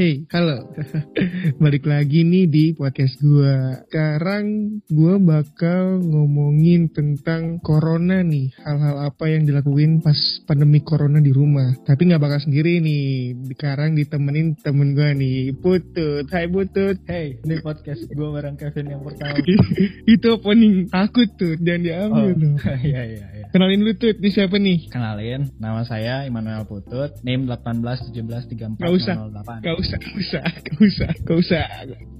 Hey, 0.00 0.24
halo. 0.32 0.64
Balik 1.60 1.84
lagi 1.84 2.24
nih 2.24 2.48
di 2.48 2.72
podcast 2.72 3.20
gua. 3.20 3.84
Sekarang 3.84 4.80
gua 4.88 5.20
bakal 5.20 6.00
ngomongin 6.00 6.88
tentang 6.88 7.60
corona 7.60 8.24
nih. 8.24 8.48
Hal-hal 8.64 9.12
apa 9.12 9.28
yang 9.28 9.44
dilakuin 9.44 10.00
pas 10.00 10.16
pandemi 10.48 10.80
corona 10.80 11.20
di 11.20 11.28
rumah. 11.36 11.76
Tapi 11.84 12.08
nggak 12.08 12.16
bakal 12.16 12.40
sendiri 12.40 12.80
nih. 12.80 13.36
Sekarang 13.52 13.92
ditemenin 13.92 14.56
temen 14.56 14.96
gua 14.96 15.12
nih, 15.12 15.52
Putut. 15.60 16.24
Hai 16.32 16.48
Putut. 16.48 16.96
Hey, 17.04 17.36
ini 17.44 17.60
podcast 17.60 18.08
gue 18.08 18.28
bareng 18.32 18.56
Kevin 18.56 18.96
yang 18.96 19.04
pertama. 19.04 19.36
Itu 20.16 20.40
opening 20.40 20.88
aku 20.96 21.28
tuh, 21.36 21.60
jangan 21.60 21.82
diambil 21.84 22.24
Oh, 22.24 22.32
dong. 22.40 22.56
iya 22.88 23.02
iya 23.04 23.26
iya. 23.36 23.44
Kenalin 23.50 23.82
lu 23.82 23.92
Tut, 23.98 24.22
ini 24.22 24.30
siapa 24.30 24.62
nih? 24.62 24.86
Kenalin, 24.94 25.50
nama 25.58 25.82
saya 25.82 26.22
Immanuel 26.22 26.62
Putut, 26.70 27.18
NIM 27.26 27.50
18173408. 27.50 28.78
Gak 28.78 28.92
usah, 28.94 29.14
gak 29.58 29.76
usah, 29.76 29.89
gak 29.98 30.14
usah, 30.14 30.44
gak 30.44 30.78
usah, 30.78 31.10
gak 31.24 31.36
usah. 31.40 31.64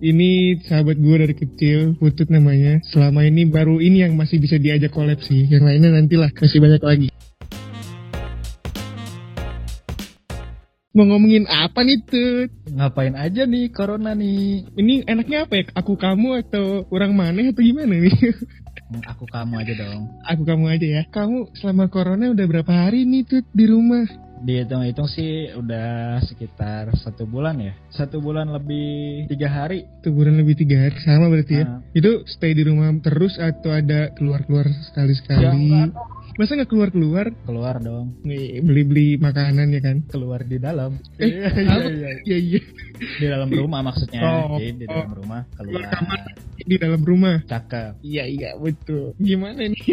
Ini 0.00 0.58
sahabat 0.64 0.96
gue 0.96 1.16
dari 1.20 1.34
kecil, 1.36 1.94
Putut 2.00 2.26
namanya. 2.32 2.80
Selama 2.88 3.22
ini 3.28 3.46
baru 3.46 3.78
ini 3.78 4.02
yang 4.02 4.16
masih 4.16 4.40
bisa 4.40 4.56
diajak 4.56 4.90
collab 4.90 5.20
sih. 5.22 5.46
Yang 5.46 5.62
lainnya 5.68 5.90
nantilah, 5.94 6.32
masih 6.34 6.58
banyak 6.58 6.82
lagi. 6.82 7.08
Mau 10.90 11.06
ngomongin 11.06 11.46
apa 11.46 11.86
nih 11.86 12.02
Tut? 12.02 12.50
Ngapain 12.66 13.14
aja 13.14 13.46
nih 13.46 13.70
corona 13.70 14.10
nih? 14.10 14.66
Ini 14.74 15.06
enaknya 15.06 15.46
apa 15.46 15.62
ya? 15.62 15.64
Aku 15.78 15.94
kamu 15.94 16.42
atau 16.42 16.82
orang 16.90 17.14
mana 17.14 17.46
atau 17.46 17.62
gimana 17.62 17.94
nih? 17.94 18.10
Hmm, 18.90 18.98
Aku 19.06 19.22
kamu 19.30 19.62
aja 19.62 19.72
dong. 19.78 20.10
Aku 20.26 20.42
kamu 20.42 20.66
aja 20.66 20.86
ya. 20.98 21.02
Kamu 21.06 21.54
selama 21.54 21.86
corona 21.86 22.34
udah 22.34 22.42
berapa 22.42 22.72
hari 22.74 23.06
nih 23.06 23.22
Tut 23.22 23.46
di 23.54 23.70
rumah? 23.70 24.02
Dihitung-hitung 24.40 25.04
sih 25.04 25.52
udah 25.52 26.20
sekitar 26.24 26.88
satu 26.96 27.28
bulan 27.28 27.60
ya. 27.60 27.76
Satu 27.92 28.24
bulan 28.24 28.48
lebih 28.48 29.28
tiga 29.28 29.52
hari. 29.52 29.84
Tuh 30.00 30.16
bulan 30.16 30.40
lebih 30.40 30.56
tiga 30.56 30.88
hari 30.88 30.96
sama 31.04 31.28
berarti 31.28 31.60
ya? 31.60 31.64
Ah. 31.68 31.80
Itu 31.92 32.24
stay 32.24 32.56
di 32.56 32.64
rumah 32.64 32.88
terus 33.04 33.36
atau 33.36 33.68
ada 33.68 34.16
keluar-keluar 34.16 34.64
sekali-sekali? 34.88 35.44
Ya, 35.44 35.52
enggak. 35.52 35.92
Masa 36.40 36.56
nggak 36.56 36.72
keluar-keluar? 36.72 37.26
Keluar 37.44 37.76
dong. 37.84 38.16
Nih, 38.24 38.64
beli-beli 38.64 39.20
makanan 39.20 39.76
ya 39.76 39.80
kan? 39.84 39.96
Keluar 40.08 40.40
di 40.48 40.56
dalam. 40.56 40.96
Eh, 41.20 41.28
iya, 41.28 41.52
apa? 41.52 41.60
iya, 41.60 41.90
iya. 41.92 42.10
Iya, 42.24 42.38
iya. 42.40 42.60
Di 43.20 43.26
dalam 43.28 43.50
rumah 43.52 43.80
maksudnya. 43.84 44.20
Oh, 44.24 44.56
Jadi 44.56 44.72
di 44.80 44.86
dalam 44.88 45.10
oh. 45.12 45.16
rumah 45.20 45.40
Keluar 45.52 45.84
keluar. 45.84 45.92
kamar. 45.92 46.20
Di 46.60 46.76
dalam 46.80 47.02
rumah. 47.04 47.36
Cakep. 47.44 47.92
Iya, 48.00 48.24
iya, 48.24 48.50
betul. 48.56 49.12
Gimana 49.20 49.68
nih? 49.68 49.84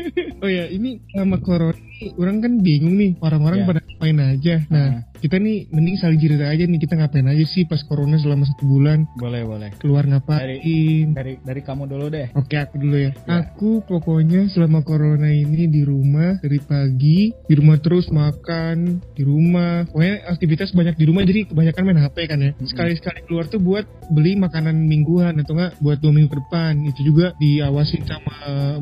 oh 0.44 0.50
ya, 0.50 0.68
ini 0.68 1.00
sama 1.14 1.40
corona 1.40 1.93
orang 2.16 2.36
kan 2.38 2.52
bingung 2.58 2.94
nih. 2.94 3.14
Orang-orang 3.18 3.62
Ya. 3.62 3.66
pada 3.66 3.80
ngapain 3.80 4.18
aja. 4.20 4.54
Nah, 4.68 4.84
Ah. 4.84 4.92
kita 5.16 5.36
nih 5.36 5.68
mending 5.70 5.96
saling 5.96 6.18
cerita 6.18 6.44
aja 6.44 6.64
nih. 6.64 6.78
Kita 6.78 6.94
ngapain 6.94 7.24
aja 7.24 7.44
sih 7.46 7.64
pas 7.64 7.80
corona 7.82 8.16
selama 8.16 8.44
satu 8.44 8.64
bulan. 8.64 9.06
Boleh 9.16 9.42
boleh. 9.42 9.70
Keluar 9.78 10.04
ngapain. 10.04 11.14
Dari 11.14 11.38
dari 11.40 11.60
kamu 11.60 11.86
dulu 11.86 12.06
deh. 12.08 12.28
Oke 12.34 12.56
aku 12.56 12.76
dulu 12.76 12.96
ya. 12.98 13.10
Ya. 13.24 13.32
Aku 13.40 13.80
pokoknya 13.82 14.48
selama 14.48 14.82
corona 14.82 15.28
ini 15.28 15.66
di 15.66 15.82
rumah 15.82 16.36
dari 16.38 16.58
pagi 16.58 17.32
di 17.32 17.54
rumah 17.54 17.78
terus 17.78 18.10
makan 18.10 19.00
di 19.12 19.22
rumah. 19.22 19.86
Pokoknya 19.88 20.28
aktivitas 20.28 20.72
banyak 20.72 20.94
di 20.94 21.04
rumah 21.04 21.22
jadi 21.22 21.48
kebanyakan 21.48 21.82
main 21.84 22.00
HP 22.00 22.16
kan 22.26 22.38
ya. 22.38 22.50
Sekali-sekali 22.60 23.24
keluar 23.24 23.46
tuh 23.46 23.58
buat 23.58 23.84
beli 24.10 24.36
makanan 24.36 24.76
mingguan 24.84 25.38
atau 25.38 25.54
enggak 25.54 25.72
buat 25.78 25.98
dua 25.98 26.12
minggu 26.12 26.28
ke 26.28 26.38
depan. 26.42 26.72
Itu 26.84 27.00
juga 27.02 27.32
diawasin 27.38 28.04
sama 28.04 28.34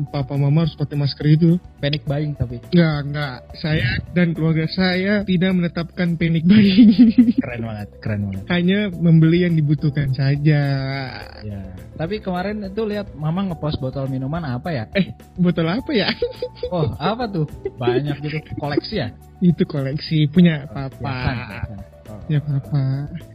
papa 0.09 0.35
mama 0.35 0.65
harus 0.65 0.75
pakai 0.75 0.97
masker 0.97 1.25
itu. 1.29 1.51
Panic 1.79 2.03
buying 2.03 2.33
tapi 2.33 2.59
Enggak, 2.71 3.02
enggak. 3.03 3.43
Saya 3.59 3.99
dan 4.15 4.31
keluarga 4.31 4.65
saya 4.71 5.27
tidak 5.27 5.51
menetapkan 5.53 6.15
panic 6.15 6.47
buying. 6.47 6.89
keren 7.43 7.61
banget, 7.67 7.89
keren 7.99 8.21
banget. 8.31 8.43
Hanya 8.49 8.79
membeli 8.89 9.43
yang 9.43 9.53
dibutuhkan 9.53 10.15
saja. 10.15 10.61
Ya. 11.43 11.61
Tapi 11.99 12.23
kemarin 12.23 12.63
itu 12.65 12.81
lihat 12.87 13.11
mama 13.13 13.51
ngepost 13.51 13.77
botol 13.77 14.07
minuman 14.07 14.41
apa 14.47 14.71
ya? 14.71 14.83
Eh, 14.95 15.11
botol 15.35 15.67
apa 15.67 15.91
ya? 15.91 16.07
Oh, 16.73 16.89
apa 16.97 17.29
tuh? 17.29 17.45
Banyak 17.77 18.17
gitu. 18.23 18.39
Koleksi 18.57 18.95
ya? 18.97 19.13
itu 19.43 19.63
koleksi 19.67 20.31
punya 20.31 20.63
Biasa, 20.63 20.71
papa 20.71 21.03
biasa. 21.03 21.75
Oh. 22.07 22.19
ya 22.31 22.39
papa 22.39 22.81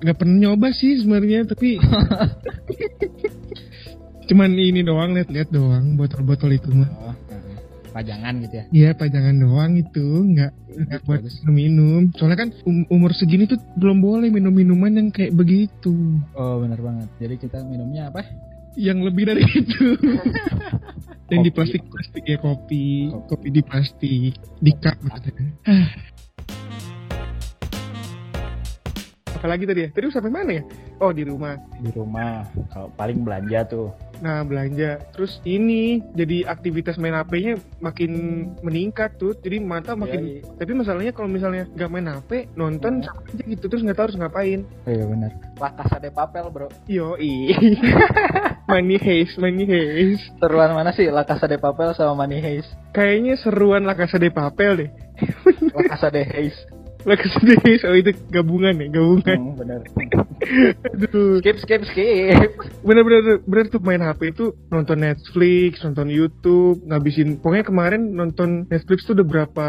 nggak 0.00 0.16
pernah 0.16 0.36
nyoba 0.40 0.68
sih 0.72 1.04
sebenarnya 1.04 1.44
tapi 1.44 1.76
cuman 4.28 4.50
ini 4.56 4.80
doang 4.80 5.12
lihat-lihat 5.16 5.52
doang 5.52 6.00
botol-botol 6.00 6.48
itu 6.52 6.68
mah 6.72 6.88
Oh. 6.96 7.27
Pajangan 7.98 8.34
gitu 8.40 8.54
ya. 8.54 8.64
Iya 8.70 8.90
pajangan 8.94 9.34
doang 9.36 9.72
itu 9.74 10.06
nggak 10.24 10.50
nggak 10.86 11.00
buat 11.02 11.20
Bagus. 11.20 11.42
minum 11.44 12.14
soalnya 12.14 12.38
kan 12.38 12.54
um- 12.62 12.86
umur 12.88 13.10
segini 13.10 13.44
tuh 13.44 13.58
belum 13.74 13.98
boleh 13.98 14.30
minum 14.30 14.50
minuman 14.50 14.94
yang 14.94 15.08
kayak 15.10 15.34
begitu 15.34 16.22
Oh, 16.32 16.62
benar 16.62 16.78
banget. 16.78 17.10
Jadi 17.18 17.34
kita 17.38 17.58
minumnya 17.62 18.08
apa? 18.08 18.22
yang 18.78 19.02
lebih 19.02 19.26
dari 19.26 19.42
itu 19.42 19.98
dan 21.28 21.38
di 21.42 21.50
plastik 21.50 21.82
plastik 21.84 22.22
ya 22.22 22.38
kopi 22.38 23.10
Kopi. 23.10 23.26
kopi 23.26 23.48
di 23.50 23.58
plastik 23.58 24.32
di 24.38 24.72
cup 24.78 24.94
apalagi 29.34 29.64
tadi 29.64 29.80
ya 29.82 29.88
tadi 29.90 30.04
sampai 30.08 30.30
mana 30.30 30.50
ya 30.52 30.62
oh 30.98 31.10
di 31.10 31.22
rumah 31.22 31.58
Di 31.78 31.90
rumah. 31.90 32.42
Kalau 32.70 32.90
paling 32.92 33.22
belanja 33.22 33.66
tuh. 33.66 33.90
Nah 34.18 34.42
belanja 34.42 34.98
Terus 35.14 35.38
ini 35.42 36.02
Jadi 36.12 36.42
aktivitas 36.42 36.98
main 36.98 37.14
HP-nya 37.14 37.54
Makin 37.78 38.10
meningkat 38.60 39.14
tuh 39.14 39.34
Jadi 39.34 39.58
mata 39.58 39.94
makin 39.94 40.42
Iya, 40.42 40.42
Tapi 40.58 40.72
masalahnya 40.74 41.12
kalau 41.12 41.26
misalnya 41.26 41.70
Gak 41.72 41.86
main 41.86 42.06
HP 42.06 42.50
Nonton 42.54 42.98
Iya. 42.98 43.06
sama 43.06 43.20
aja 43.24 43.42
gitu 43.46 43.64
Terus 43.66 43.82
gak 43.82 43.94
tahu 43.94 44.04
harus 44.10 44.18
ngapain 44.18 44.60
Oh, 44.84 44.90
iya 44.90 45.04
benar. 45.04 45.30
La 45.58 45.70
Casa 45.70 45.98
de 45.98 46.10
Papel, 46.10 46.44
Bro. 46.50 46.68
Yoi 46.86 47.54
Money 48.70 48.98
Haze 48.98 49.34
Money 49.38 49.64
Haze 49.64 50.22
Seruan 50.36 50.70
mana 50.72 50.90
sih 50.92 51.08
La 51.08 51.22
Casa 51.22 51.46
de 51.46 51.58
Papel 51.58 51.94
sama 51.94 52.14
Money 52.14 52.38
Heist? 52.38 52.70
Kayaknya 52.90 53.34
seruan 53.38 53.86
La 53.86 53.94
Casa 53.94 54.18
de 54.18 54.30
Papel 54.30 54.72
deh 54.76 54.90
La 55.74 55.82
Casa 55.88 56.10
de 56.10 56.22
Heist. 56.22 56.62
De 57.06 57.54
Haze 57.62 57.84
Oh 57.86 57.94
itu 57.94 58.10
gabungan 58.30 58.74
ya 58.74 58.86
Gabungan 58.90 59.38
Hmm, 59.38 59.54
benar. 59.54 59.80
Aduh 60.94 61.38
Skip, 61.42 61.56
skip, 61.62 61.82
skip. 61.86 62.50
Bener-bener 62.82 63.42
bener 63.46 63.64
tuh 63.70 63.80
main 63.82 64.02
HP 64.02 64.34
itu 64.34 64.54
Nonton 64.70 64.98
Netflix 65.02 65.82
Nonton 65.86 66.08
Youtube 66.10 66.82
Ngabisin 66.82 67.38
Pokoknya 67.38 67.64
kemarin 67.66 68.02
nonton 68.14 68.66
Netflix 68.66 69.06
tuh 69.06 69.14
udah 69.14 69.26
berapa 69.26 69.68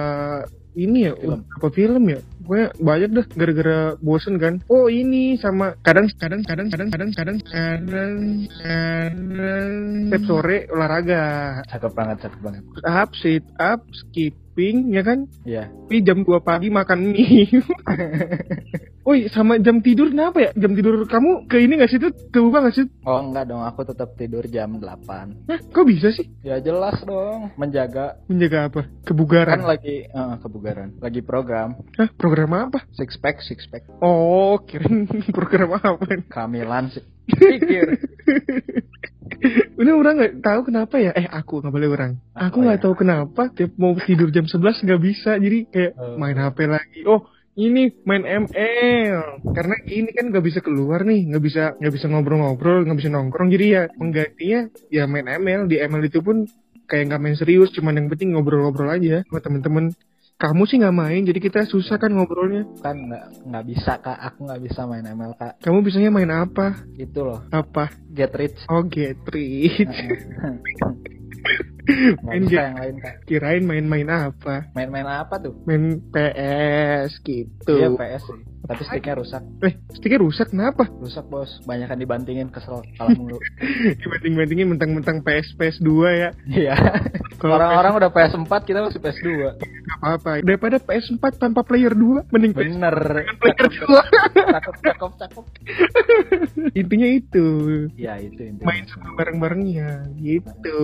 ini 0.80 1.00
ya 1.06 1.14
Film. 1.14 1.44
berapa 1.44 1.68
film 1.70 2.04
ya 2.08 2.20
pokoknya 2.40 2.68
banyak 2.80 3.10
dah 3.12 3.26
gara-gara 3.30 3.80
bosen 4.00 4.36
kan 4.38 4.54
oh 4.68 4.88
ini 4.88 5.36
sama 5.36 5.76
kadang 5.80 6.08
kadang 6.16 6.42
kadang 6.42 6.68
kadang 6.72 6.88
kadang 6.90 7.10
kadang 7.12 7.38
kadang 7.44 7.70
kadang 7.78 8.14
setiap 10.10 10.24
sore 10.26 10.66
olahraga 10.70 11.24
Cakep 11.68 11.92
banget, 11.94 12.18
cakep 12.24 12.40
banget. 12.42 12.62
Sit 12.66 12.86
up 12.86 13.10
sit 13.14 13.46
up 13.60 13.80
skipping 13.92 14.90
ya 14.90 15.04
kan 15.04 15.28
Iya. 15.44 15.70
tapi 15.70 16.02
jam 16.02 16.24
2 16.24 16.40
pagi 16.42 16.70
makan 16.70 17.00
mie 17.12 17.46
Woi 19.10 19.26
sama 19.34 19.58
jam 19.58 19.82
tidur 19.82 20.14
kenapa 20.14 20.38
ya 20.38 20.52
jam 20.54 20.78
tidur 20.78 21.02
kamu 21.10 21.50
ke 21.50 21.58
ini 21.58 21.82
gak 21.82 21.90
sih 21.90 21.98
tuh 21.98 22.14
keubah 22.30 22.70
gak 22.70 22.78
sih 22.78 22.86
Oh 23.02 23.18
enggak 23.18 23.50
dong, 23.50 23.66
aku 23.66 23.82
tetap 23.82 24.14
tidur 24.14 24.46
jam 24.46 24.78
8 24.78 25.50
Hah, 25.50 25.60
kok 25.66 25.86
bisa 25.90 26.14
sih 26.14 26.30
Ya 26.46 26.62
jelas 26.62 27.02
dong, 27.02 27.50
menjaga 27.58 28.22
menjaga 28.30 28.70
apa 28.70 28.86
kan 28.86 29.02
kebugaran 29.10 29.66
lagi 29.66 30.06
eh, 30.06 30.36
kebugaran, 30.46 30.90
lagi 31.02 31.26
program 31.26 31.74
Hah, 31.98 32.14
program 32.14 32.54
apa 32.54 32.86
six 32.94 33.18
pack 33.18 33.42
six 33.42 33.66
pack 33.66 33.90
oh 33.98 34.62
kirain 34.62 35.10
program 35.38 35.74
apa 35.82 36.06
kehamilan 36.30 36.94
sih. 36.94 37.02
Pikir. 37.34 37.86
Udah 39.78 39.94
orang 39.96 40.14
nggak 40.18 40.34
tahu 40.42 40.60
kenapa 40.66 40.98
ya. 40.98 41.14
Eh 41.14 41.30
aku 41.30 41.62
nggak 41.62 41.72
boleh 41.72 41.90
orang. 41.94 42.12
Aku 42.34 42.66
nggak 42.66 42.82
ya? 42.82 42.84
tahu 42.84 42.94
kenapa. 42.98 43.54
Tiap 43.54 43.78
mau 43.78 43.94
tidur 43.96 44.34
jam 44.34 44.50
11 44.50 44.82
nggak 44.82 45.02
bisa. 45.02 45.38
Jadi 45.38 45.70
kayak 45.70 45.94
Oh. 45.96 46.18
main 46.18 46.34
HP 46.36 46.58
lagi. 46.66 47.06
Oh 47.06 47.30
ini 47.60 47.92
main 48.08 48.24
ML. 48.24 49.44
Karena 49.52 49.76
ini 49.92 50.10
kan 50.16 50.32
nggak 50.32 50.46
bisa 50.48 50.60
keluar 50.64 51.04
nih. 51.04 51.28
Nggak 51.28 51.44
bisa 51.44 51.64
nggak 51.76 51.94
bisa 51.94 52.06
ngobrol-ngobrol. 52.08 52.88
Nggak 52.88 52.98
bisa 53.04 53.10
nongkrong. 53.12 53.50
Jadi 53.52 53.66
ya 53.76 53.84
menggantinya 54.00 54.60
ya 54.88 55.04
main 55.12 55.28
ML. 55.28 55.68
Di 55.68 55.84
ML 55.84 56.04
itu 56.08 56.24
pun 56.24 56.48
kayak 56.88 57.12
nggak 57.12 57.22
main 57.22 57.36
serius. 57.36 57.76
Cuman 57.76 58.00
yang 58.00 58.08
penting 58.08 58.32
ngobrol-ngobrol 58.32 58.88
aja 58.88 59.28
sama 59.28 59.44
temen-temen. 59.44 59.92
Kamu 60.40 60.64
sih 60.72 60.80
nggak 60.80 60.96
main. 60.96 61.22
Jadi 61.28 61.40
kita 61.44 61.68
susah 61.68 62.00
kan 62.00 62.16
ngobrolnya. 62.16 62.64
kan 62.80 62.96
nggak 62.96 63.44
nggak 63.44 63.66
bisa 63.68 64.00
kak, 64.00 64.16
aku 64.24 64.48
nggak 64.48 64.62
bisa 64.64 64.88
main 64.88 65.04
ML 65.04 65.36
kak. 65.36 65.60
Kamu 65.60 65.84
bisanya 65.84 66.16
main 66.16 66.32
apa? 66.32 66.80
Itu 66.96 67.28
loh, 67.28 67.44
Apa? 67.52 67.92
get 68.16 68.32
rich. 68.40 68.56
Oh 68.72 68.88
get 68.88 69.20
rich. 69.36 69.76
Main 72.26 72.44
game. 72.46 72.60
yang 72.60 72.76
lain 72.78 72.96
kak. 73.02 73.16
Kirain 73.26 73.64
main-main 73.66 74.08
apa? 74.10 74.70
Main-main 74.76 75.08
apa 75.08 75.40
tuh? 75.42 75.54
Main 75.66 76.00
PS 76.12 77.20
gitu. 77.24 77.74
Iya 77.76 77.90
PS 77.94 78.24
sih. 78.30 78.40
Tapi 78.60 78.86
sticknya 78.86 79.18
rusak. 79.18 79.42
Eh, 79.66 79.74
sticknya 79.98 80.20
rusak 80.22 80.54
kenapa? 80.54 80.86
Rusak 81.02 81.26
bos. 81.26 81.50
Banyak 81.66 81.90
kan 81.90 81.98
dibantingin 81.98 82.54
kesel 82.54 82.86
kalah 83.00 83.18
mulu. 83.18 83.42
Dibanding-bandingin 84.04 84.70
mentang-mentang 84.70 85.26
PS 85.26 85.58
PS2 85.58 85.90
ya. 86.14 86.30
Iya. 86.46 86.76
Kalau 87.42 87.56
Orang-orang 87.58 87.98
udah 87.98 88.12
PS4 88.14 88.52
kita 88.68 88.86
masih 88.86 89.02
PS2. 89.02 89.26
PS 89.58 89.74
nggak 89.90 89.98
apa-apa. 90.06 90.32
Daripada 90.46 90.78
PS4 90.78 91.24
tanpa 91.40 91.66
player 91.66 91.98
2, 91.98 92.30
mending 92.30 92.54
PS 92.54 92.78
Bener. 92.78 92.98
player 93.42 93.68
Cakep, 93.74 93.90
2. 93.90 94.54
cakep, 94.54 94.76
cakep, 94.86 95.12
cakep. 95.18 95.46
Intinya 96.80 97.08
itu. 97.10 97.46
Ya 97.98 98.22
itu 98.22 98.38
intinya. 98.44 98.70
main 98.70 98.86
sama 98.86 99.18
bareng-barengnya 99.18 100.14
gitu. 100.20 100.82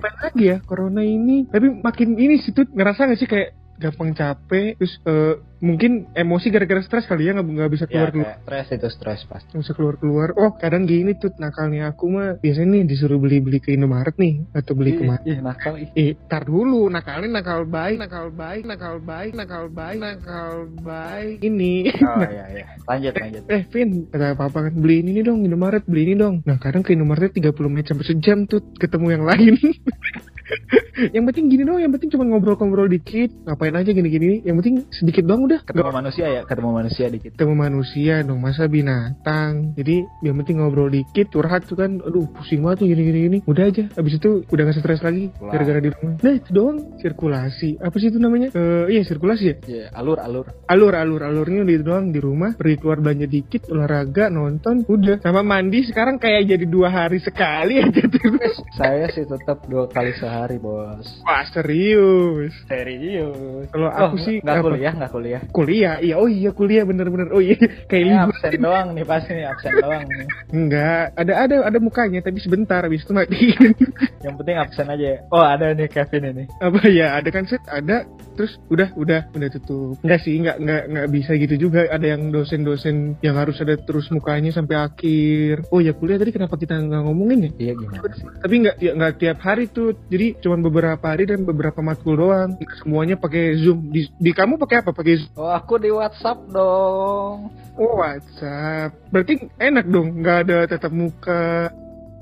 Apa 0.00 0.08
lagi 0.18 0.44
ya 0.50 0.58
corona 0.64 1.02
ini? 1.04 1.46
Tapi 1.46 1.80
makin 1.84 2.18
ini 2.18 2.40
sih 2.42 2.50
tuh 2.50 2.66
ngerasa 2.70 3.06
gak 3.06 3.20
sih 3.20 3.28
kayak 3.30 3.54
gampang 3.80 4.12
capek 4.12 4.76
terus 4.76 4.94
eh, 5.08 5.34
mungkin 5.60 6.08
emosi 6.12 6.48
gara-gara 6.48 6.80
stres 6.80 7.04
kali 7.04 7.28
ya 7.28 7.36
nggak 7.36 7.70
bisa 7.70 7.84
Ya, 7.86 8.08
keluar 8.08 8.10
keluar 8.10 8.26
kayak 8.26 8.40
stres 8.42 8.66
itu 8.72 8.88
stres 8.90 9.20
pasti. 9.24 9.48
nggak 9.52 9.62
bisa 9.62 9.72
keluar 9.72 9.94
keluar 9.96 10.28
oh 10.34 10.50
kadang 10.56 10.84
gini 10.84 11.12
tuh 11.14 11.30
nakalnya 11.36 11.88
aku 11.88 12.08
mah 12.08 12.28
biasanya 12.36 12.80
nih 12.80 12.84
disuruh 12.86 13.16
beli 13.16 13.38
beli 13.38 13.58
ke 13.58 13.72
Indomaret 13.72 14.16
nih 14.16 14.48
atau 14.52 14.72
beli 14.72 14.96
ke 14.96 15.02
mana 15.04 15.20
Ih, 15.20 15.36
ih, 15.36 15.38
nakal 15.38 15.74
ih. 15.76 15.88
Eh, 15.92 16.12
tar 16.26 16.42
dulu, 16.42 16.88
nakalin 16.88 17.28
nakal 17.28 17.64
baik, 17.64 18.00
nakal 18.00 18.32
baik, 18.32 18.64
nakal 18.64 18.96
baik, 18.98 19.32
nakal 19.36 19.64
baik, 19.68 19.98
nakal 20.00 20.52
baik. 20.80 21.36
Ini. 21.40 21.74
Oh 22.00 22.24
iya 22.32 22.44
iya. 22.48 22.64
Lanjut 22.88 23.12
lanjut. 23.14 23.42
Eh, 23.46 23.62
Vin, 23.68 24.08
kata 24.08 24.32
papa 24.32 24.70
kan 24.70 24.74
beli 24.74 25.04
ini 25.04 25.20
dong, 25.20 25.44
Indomaret, 25.44 25.84
beli 25.84 26.08
ini 26.08 26.14
dong. 26.16 26.40
Nah, 26.42 26.56
kadang 26.56 26.80
ke 26.80 26.96
Indomaret 26.96 27.30
30 27.30 27.52
menit 27.68 27.86
sampai 27.86 28.06
sejam 28.06 28.48
tuh 28.48 28.64
ketemu 28.80 29.06
yang 29.12 29.24
lain. 29.28 29.54
yang 31.14 31.24
penting 31.24 31.46
gini 31.48 31.62
doang, 31.62 31.80
yang 31.80 31.92
penting 31.92 32.10
cuma 32.10 32.24
ngobrol-ngobrol 32.26 32.88
dikit, 32.88 33.30
ngapain 33.46 33.74
aja 33.74 33.90
gini-gini. 33.90 34.42
Yang 34.42 34.56
penting 34.62 34.74
sedikit 34.90 35.24
doang 35.24 35.46
udah. 35.50 35.60
Ketemu 35.60 35.82
Nggak 35.82 35.96
manusia 35.98 36.26
ya, 36.26 36.40
ketemu 36.46 36.70
manusia 36.70 37.06
dikit. 37.06 37.30
ketemu 37.34 37.54
manusia 37.54 38.14
dong, 38.22 38.38
masa 38.38 38.64
binatang. 38.64 39.74
Jadi 39.74 39.96
yang 40.22 40.38
penting 40.38 40.56
ngobrol 40.58 40.86
dikit, 40.88 41.26
curhat 41.28 41.66
tuh 41.66 41.74
kan, 41.74 41.98
aduh 41.98 42.30
pusing 42.30 42.62
banget 42.62 42.78
tuh 42.80 42.88
gini-gini 42.88 43.18
gini. 43.26 43.38
Udah 43.44 43.66
aja, 43.66 43.90
habis 43.92 44.14
itu 44.14 44.46
udah 44.46 44.62
gak 44.62 44.78
stres 44.78 45.00
lagi 45.00 45.34
gara-gara 45.36 45.80
di 45.80 45.90
rumah. 45.90 46.14
Nah 46.16 46.32
itu 46.32 46.50
doang, 46.50 46.78
sirkulasi. 47.00 47.70
Apa 47.76 47.96
sih 47.96 48.08
itu 48.08 48.18
namanya? 48.18 48.48
Eh 48.52 48.94
iya 48.94 49.02
sirkulasi 49.02 49.44
ya. 49.44 49.54
Iya, 49.66 49.84
alur 49.92 50.22
alur. 50.22 50.46
Alur 50.66 50.94
alur 50.94 51.20
alurnya 51.20 51.62
di 51.62 51.74
doang 51.80 52.10
di 52.10 52.20
rumah, 52.20 52.54
pergi 52.54 52.76
keluar 52.76 53.00
belanja 53.00 53.26
dikit, 53.26 53.66
olahraga, 53.68 54.28
nonton, 54.28 54.86
udah. 54.86 55.18
Sama 55.18 55.42
mandi 55.42 55.82
sekarang 55.82 56.16
kayak 56.16 56.46
jadi 56.46 56.64
dua 56.64 56.88
hari 56.88 57.18
sekali 57.18 57.80
aja 57.84 58.04
terus. 58.06 58.54
Saya 58.72 59.10
sih 59.10 59.24
tetap 59.24 59.66
dua 59.66 59.88
kali 59.88 60.14
sehari 60.14 60.56
bos. 60.56 61.08
Wah 61.22 61.42
serius. 61.48 62.52
Serius. 62.66 63.66
Kalau 63.70 63.88
aku 63.88 64.08
Oh, 64.10 64.18
sih 64.18 64.36
nggak 64.38 64.60
kuliah 64.60 64.92
nggak 64.92 65.10
kuliah. 65.10 65.39
Kuliah, 65.48 65.96
iya 65.98 66.20
oh 66.20 66.28
iya 66.28 66.52
kuliah 66.52 66.84
bener-bener. 66.84 67.32
Oh 67.32 67.40
iya 67.40 67.56
kayak 67.88 68.02
Ini 68.02 68.12
libur. 68.12 68.28
absen 68.36 68.52
doang 68.60 68.88
nih 68.92 69.04
pasti 69.04 69.30
nih 69.32 69.46
absen 69.48 69.72
doang 69.80 70.02
nih. 70.04 70.26
Enggak, 70.52 71.04
ada 71.16 71.32
ada 71.40 71.54
ada 71.64 71.78
mukanya 71.80 72.20
tapi 72.20 72.38
sebentar 72.38 72.84
habis 72.84 73.00
itu 73.00 73.12
mati. 73.12 73.56
Yang 74.24 74.34
penting 74.36 74.56
absen 74.56 74.86
aja. 74.86 75.06
ya. 75.06 75.18
Oh 75.28 75.40
ada 75.40 75.72
nih 75.72 75.88
Kevin 75.88 76.24
ini. 76.28 76.44
apa 76.60 76.80
ya 76.86 77.16
ada 77.16 77.28
kan 77.30 77.44
set 77.46 77.62
ada 77.64 78.04
terus 78.36 78.56
udah 78.68 78.92
udah 78.94 79.20
udah 79.32 79.48
tutup 79.50 79.96
enggak 80.00 80.20
sih 80.20 80.36
enggak 80.36 80.56
enggak 80.56 80.82
enggak 80.88 81.06
bisa 81.10 81.30
gitu 81.36 81.54
juga 81.58 81.84
ada 81.86 82.06
yang 82.06 82.28
dosen-dosen 82.30 83.16
yang 83.20 83.36
harus 83.36 83.56
ada 83.60 83.76
terus 83.76 84.08
mukanya 84.08 84.48
sampai 84.50 84.76
akhir 84.76 85.64
oh 85.68 85.80
ya 85.80 85.92
kuliah 85.92 86.16
tadi 86.16 86.32
kenapa 86.32 86.56
kita 86.56 86.76
nggak 86.76 87.02
ngomongin 87.04 87.38
ya 87.48 87.50
Iya 87.60 87.72
gimana 87.76 88.08
sih? 88.12 88.24
tapi 88.40 88.54
nggak 88.64 88.76
ya, 88.78 88.92
nggak 88.96 89.12
tiap 89.18 89.38
hari 89.40 89.64
tuh 89.68 89.92
jadi 90.08 90.40
cuma 90.40 90.56
beberapa 90.58 91.04
hari 91.04 91.24
dan 91.26 91.44
beberapa 91.44 91.80
matkul 91.80 92.16
doang 92.16 92.56
semuanya 92.80 93.16
pakai 93.16 93.56
zoom 93.56 93.88
di, 93.88 94.08
di 94.08 94.30
kamu 94.32 94.56
pakai 94.56 94.84
apa 94.84 94.90
pakai 94.92 95.14
zoom 95.20 95.29
Oh 95.34 95.48
aku 95.48 95.78
di 95.78 95.88
WhatsApp 95.88 96.38
dong. 96.48 97.48
oh 97.74 97.92
WhatsApp 97.96 98.92
berarti 99.08 99.46
enak 99.56 99.86
dong 99.86 100.20
nggak 100.20 100.38
ada 100.44 100.56
tatap 100.66 100.90
muka 100.90 101.70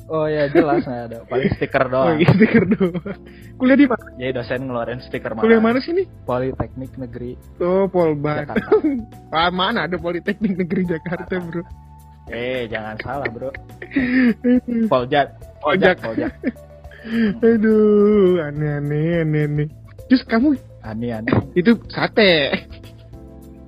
Oh 0.08 0.24
ya 0.24 0.48
jelas 0.48 0.80
nggak 0.82 1.04
ada. 1.06 1.18
Paling 1.26 1.50
stiker 1.52 1.84
oh 1.84 1.90
doang. 1.90 2.16
iya 2.16 2.28
stiker 2.30 2.64
doang 2.66 3.18
kuliah 3.56 3.76
di 3.76 3.84
mana 3.84 4.04
Jadi 4.14 4.32
dosen 4.32 4.60
ngeluarin 4.64 5.00
stiker 5.00 5.32
mana? 5.32 5.42
kuliah 5.42 5.60
mana 5.60 5.78
sih 5.78 5.92
nih 5.92 6.06
Politeknik 6.22 6.92
Negeri 6.96 7.30
oh 7.58 7.84
Polban 7.86 8.44
Jakarta. 8.44 8.76
ah 9.36 9.50
mana 9.50 9.84
ada 9.84 9.96
Politeknik 9.96 10.54
Negeri 10.56 10.82
Jakarta 10.86 11.34
bro 11.38 11.62
eh 12.28 12.68
jangan 12.68 12.96
salah 12.98 13.24
bro. 13.26 13.48
Poljak. 14.84 15.32
Poljak. 15.58 15.96
Poljak. 15.98 16.28
Aduh, 17.38 18.36
aneh-aneh, 18.38 19.24
aneh-aneh. 19.24 19.68
Terus 20.06 20.22
kamu 20.24 20.52
Ani 20.84 21.08
ani. 21.08 21.32
itu 21.54 21.72
sate. 21.88 22.52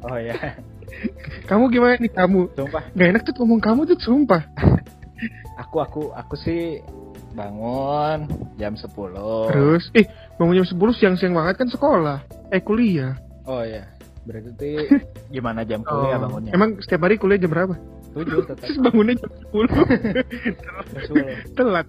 Oh 0.06 0.16
ya. 0.16 0.36
Kamu 1.46 1.68
gimana 1.70 2.00
nih 2.00 2.12
kamu? 2.12 2.56
Sumpah. 2.56 2.82
Gak 2.96 3.08
enak 3.14 3.22
tuh 3.24 3.34
ngomong 3.40 3.60
kamu 3.60 3.80
tuh 3.86 3.98
sumpah. 4.00 4.42
Aku 5.60 5.76
aku 5.84 6.02
aku 6.16 6.34
sih 6.40 6.80
bangun 7.36 8.26
jam 8.58 8.74
10 8.74 8.90
Terus, 9.52 9.84
eh 9.94 10.08
bangun 10.40 10.64
jam 10.64 10.66
10 10.66 10.98
siang-siang 10.98 11.34
banget 11.36 11.60
kan 11.60 11.68
sekolah. 11.68 12.18
Eh 12.50 12.64
kuliah. 12.64 13.14
Oh 13.44 13.60
ya. 13.62 13.86
Berarti 14.24 14.88
gimana 15.34 15.62
jam 15.68 15.84
kuliah 15.84 16.16
Oh, 16.16 16.26
bangunnya? 16.28 16.50
Emang 16.56 16.80
setiap 16.80 17.04
hari 17.06 17.20
kuliah 17.20 17.38
jam 17.38 17.52
berapa? 17.52 17.76
Tujuh 18.16 18.42
tetap. 18.48 18.60
Terus 18.66 18.78
bangunnya 18.80 19.14
jam 19.20 19.30
10. 19.52 19.68
Betul. 20.96 21.16
Telat. 21.56 21.86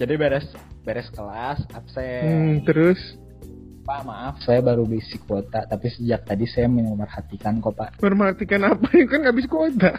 Jadi 0.00 0.14
beres 0.16 0.46
beres 0.80 1.08
kelas 1.12 1.60
absen. 1.76 2.24
Hmm, 2.24 2.54
terus 2.64 2.96
Pak 3.90 4.06
maaf 4.06 4.38
saya 4.46 4.62
baru 4.62 4.86
bisi 4.86 5.18
kuota 5.18 5.66
tapi 5.66 5.90
sejak 5.90 6.22
tadi 6.22 6.46
saya 6.46 6.70
memerhatikan 6.70 7.58
kok 7.58 7.74
Pak. 7.74 7.98
memperhatikan 7.98 8.62
apa? 8.62 8.86
kan 9.10 9.26
habis 9.26 9.50
kuota. 9.50 9.98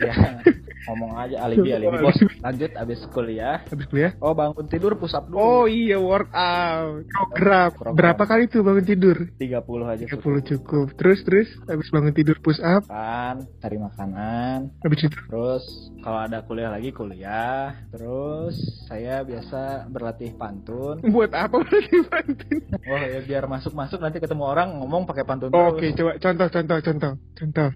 Ya 0.00 0.40
ngomong 0.88 1.12
aja 1.20 1.36
alibi 1.44 1.70
alibi 1.76 1.96
bos. 2.00 2.16
Lanjut 2.40 2.72
abis 2.72 3.00
kuliah. 3.12 3.60
habis 3.68 3.86
kuliah. 3.92 4.12
Oh 4.24 4.32
bangun 4.32 4.64
tidur 4.66 4.96
push 4.96 5.12
up 5.12 5.28
dulu. 5.28 5.36
Oh 5.36 5.64
iya 5.68 6.00
workout 6.00 7.04
program. 7.06 7.68
Program. 7.76 7.94
Berapa 7.96 8.22
kali 8.24 8.48
tuh 8.48 8.64
bangun 8.64 8.84
tidur? 8.88 9.16
30 9.36 9.92
aja 9.92 10.04
30 10.08 10.50
cukup. 10.56 10.86
Terus 10.96 11.20
terus 11.22 11.48
habis 11.68 11.88
bangun 11.92 12.16
tidur 12.16 12.40
push 12.40 12.58
up, 12.64 12.88
Makan, 12.88 13.36
cari 13.60 13.76
makanan, 13.76 14.58
habis 14.80 15.00
itu 15.04 15.18
terus 15.28 15.64
kalau 16.00 16.18
ada 16.24 16.40
kuliah 16.42 16.72
lagi 16.72 16.90
kuliah, 16.90 17.76
terus 17.92 18.56
saya 18.88 19.20
biasa 19.22 19.86
berlatih 19.92 20.32
pantun. 20.34 21.04
buat 21.12 21.30
apa 21.36 21.60
berarti 21.60 21.96
Bantin? 22.08 22.58
Oh 22.88 22.98
ya 22.98 23.20
biar 23.20 23.44
masuk-masuk 23.46 24.00
nanti 24.00 24.18
ketemu 24.18 24.44
orang 24.48 24.80
ngomong 24.80 25.04
pakai 25.04 25.28
pantun 25.28 25.52
Oke, 25.52 25.92
terus. 25.92 26.00
coba 26.00 26.12
contoh 26.16 26.48
contoh 26.48 26.78
contoh 26.80 27.12
contoh. 27.36 27.70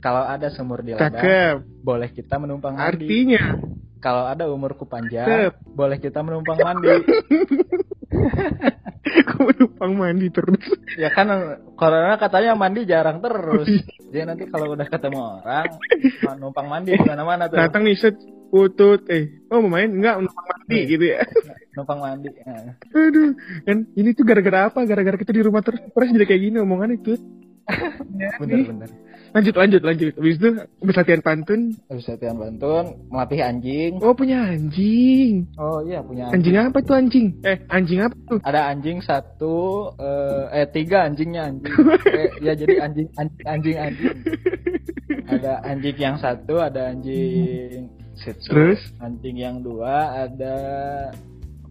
Kalau 0.00 0.24
ada 0.24 0.48
sumur 0.48 0.80
di 0.80 0.96
ladang, 0.96 1.12
Cakep. 1.12 1.56
boleh 1.84 2.08
kita 2.10 2.40
menumpang 2.40 2.72
mandi. 2.74 3.04
Artinya 3.04 3.42
Kalau 4.00 4.24
ada 4.24 4.48
umurku 4.48 4.88
panjang, 4.88 5.28
Cakep. 5.28 5.52
boleh 5.76 6.00
kita 6.00 6.24
menumpang 6.24 6.56
mandi. 6.56 6.88
kamu 9.28 9.48
numpang 9.56 9.92
mandi 9.96 10.26
terus. 10.28 10.60
ya 10.96 11.08
kan 11.10 11.28
corona 11.74 12.16
katanya 12.16 12.56
mandi 12.56 12.84
jarang 12.84 13.20
terus. 13.20 13.68
Jadi 14.10 14.24
nanti 14.26 14.44
kalau 14.48 14.72
udah 14.74 14.86
ketemu 14.88 15.20
orang, 15.40 15.68
numpang 16.36 16.66
mandi 16.68 16.96
di 16.96 17.04
mana-mana 17.04 17.46
tuh. 17.46 17.56
Datang 17.60 17.84
nih 17.84 17.96
set 17.96 18.16
putut 18.50 19.06
eh 19.06 19.46
oh 19.46 19.62
mau 19.62 19.78
main 19.78 19.86
enggak 19.86 20.18
numpang 20.18 20.46
mandi 20.48 20.74
Iya. 20.74 20.90
gitu 20.90 21.04
ya. 21.06 21.20
Numpang 21.76 21.98
mandi. 22.02 22.28
Nah. 22.42 22.74
Aduh, 22.90 23.30
kan 23.62 23.76
ini 23.94 24.10
tuh 24.12 24.24
gara-gara 24.26 24.58
apa? 24.68 24.80
Gara-gara 24.82 25.16
kita 25.16 25.30
di 25.30 25.42
rumah 25.44 25.62
terus 25.62 25.80
terus 25.86 26.08
jadi 26.10 26.24
kayak 26.26 26.40
gini 26.40 26.56
omongan 26.58 26.96
itu. 26.96 27.14
Bener-bener. 28.42 28.90
Lanjut 29.30 29.54
lanjut 29.54 29.82
lanjut. 29.86 30.12
Habis 30.18 30.36
itu 30.42 30.48
habis 30.58 30.96
latihan 30.98 31.22
pantun. 31.22 31.60
Habis 31.86 32.06
latihan 32.10 32.36
pantun, 32.36 32.84
melatih 33.06 33.40
anjing. 33.46 33.92
Oh 34.02 34.10
punya 34.10 34.42
anjing. 34.42 35.46
Oh 35.54 35.78
iya 35.86 36.02
punya 36.02 36.26
anjing. 36.26 36.36
Anjing 36.42 36.56
apa 36.58 36.78
tuh 36.82 36.94
anjing? 36.98 37.26
Eh 37.46 37.56
anjing 37.70 38.00
apa 38.02 38.16
tuh? 38.26 38.38
Ada 38.42 38.60
anjing 38.74 38.98
satu, 38.98 39.58
eh, 40.02 40.44
eh 40.62 40.66
tiga 40.74 41.06
anjingnya 41.06 41.46
anjing. 41.46 41.74
eh, 42.10 42.30
ya 42.42 42.52
jadi 42.58 42.74
anjing 42.82 43.08
anjing 43.14 43.46
anjing 43.46 43.76
anjing. 43.78 44.16
Ada 45.30 45.52
anjing 45.62 45.96
yang 45.98 46.16
satu, 46.18 46.54
ada 46.58 46.90
anjing 46.90 47.86
Tzu. 48.20 48.52
Terus? 48.52 48.80
Anjing 49.00 49.36
yang 49.40 49.64
dua 49.64 50.28
ada 50.28 50.56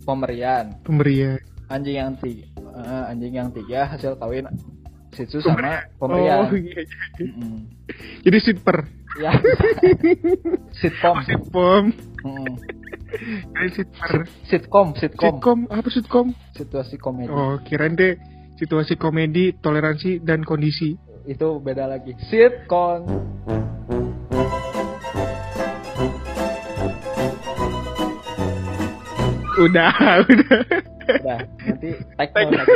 pemberian. 0.02 0.74
Pemberian. 0.82 1.38
Anjing 1.70 2.02
yang 2.02 2.18
tiga, 2.18 2.50
eh, 2.58 3.04
anjing 3.14 3.34
yang 3.38 3.50
tiga 3.54 3.86
hasil 3.86 4.18
kawin 4.18 4.50
Tzu 5.28 5.44
sama 5.44 5.90
pemberian. 6.00 6.48
Oh 6.48 6.56
iya. 6.56 6.84
iya. 6.84 7.24
Mm-mm. 7.24 7.68
Jadi 8.24 8.38
super. 8.40 8.88
Ya. 9.20 9.32
sitcom. 10.80 11.16
Sitcom. 11.26 11.84
Mm. 12.24 12.54
Kayak 13.56 13.72
super. 13.74 14.12
Sitcom, 14.46 14.88
sitcom. 14.96 15.26
Sitcom 15.34 15.60
apa 15.68 15.88
sitcom? 15.90 16.28
Situasi 16.56 16.96
komedi. 17.02 17.34
Oh, 17.34 17.58
kirain 17.66 17.98
deh 17.98 18.16
situasi 18.60 19.00
komedi, 19.00 19.56
toleransi 19.56 20.20
dan 20.20 20.44
kondisi. 20.44 21.00
Itu 21.24 21.64
beda 21.64 21.88
lagi. 21.88 22.14
Sitcom. 22.28 23.08
Udah, 29.60 29.92
udah. 30.24 30.99
Udah, 31.12 31.40
nanti 31.60 31.90
tag 32.16 32.30
lagi. 32.48 32.76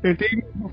Nanti 0.00 0.26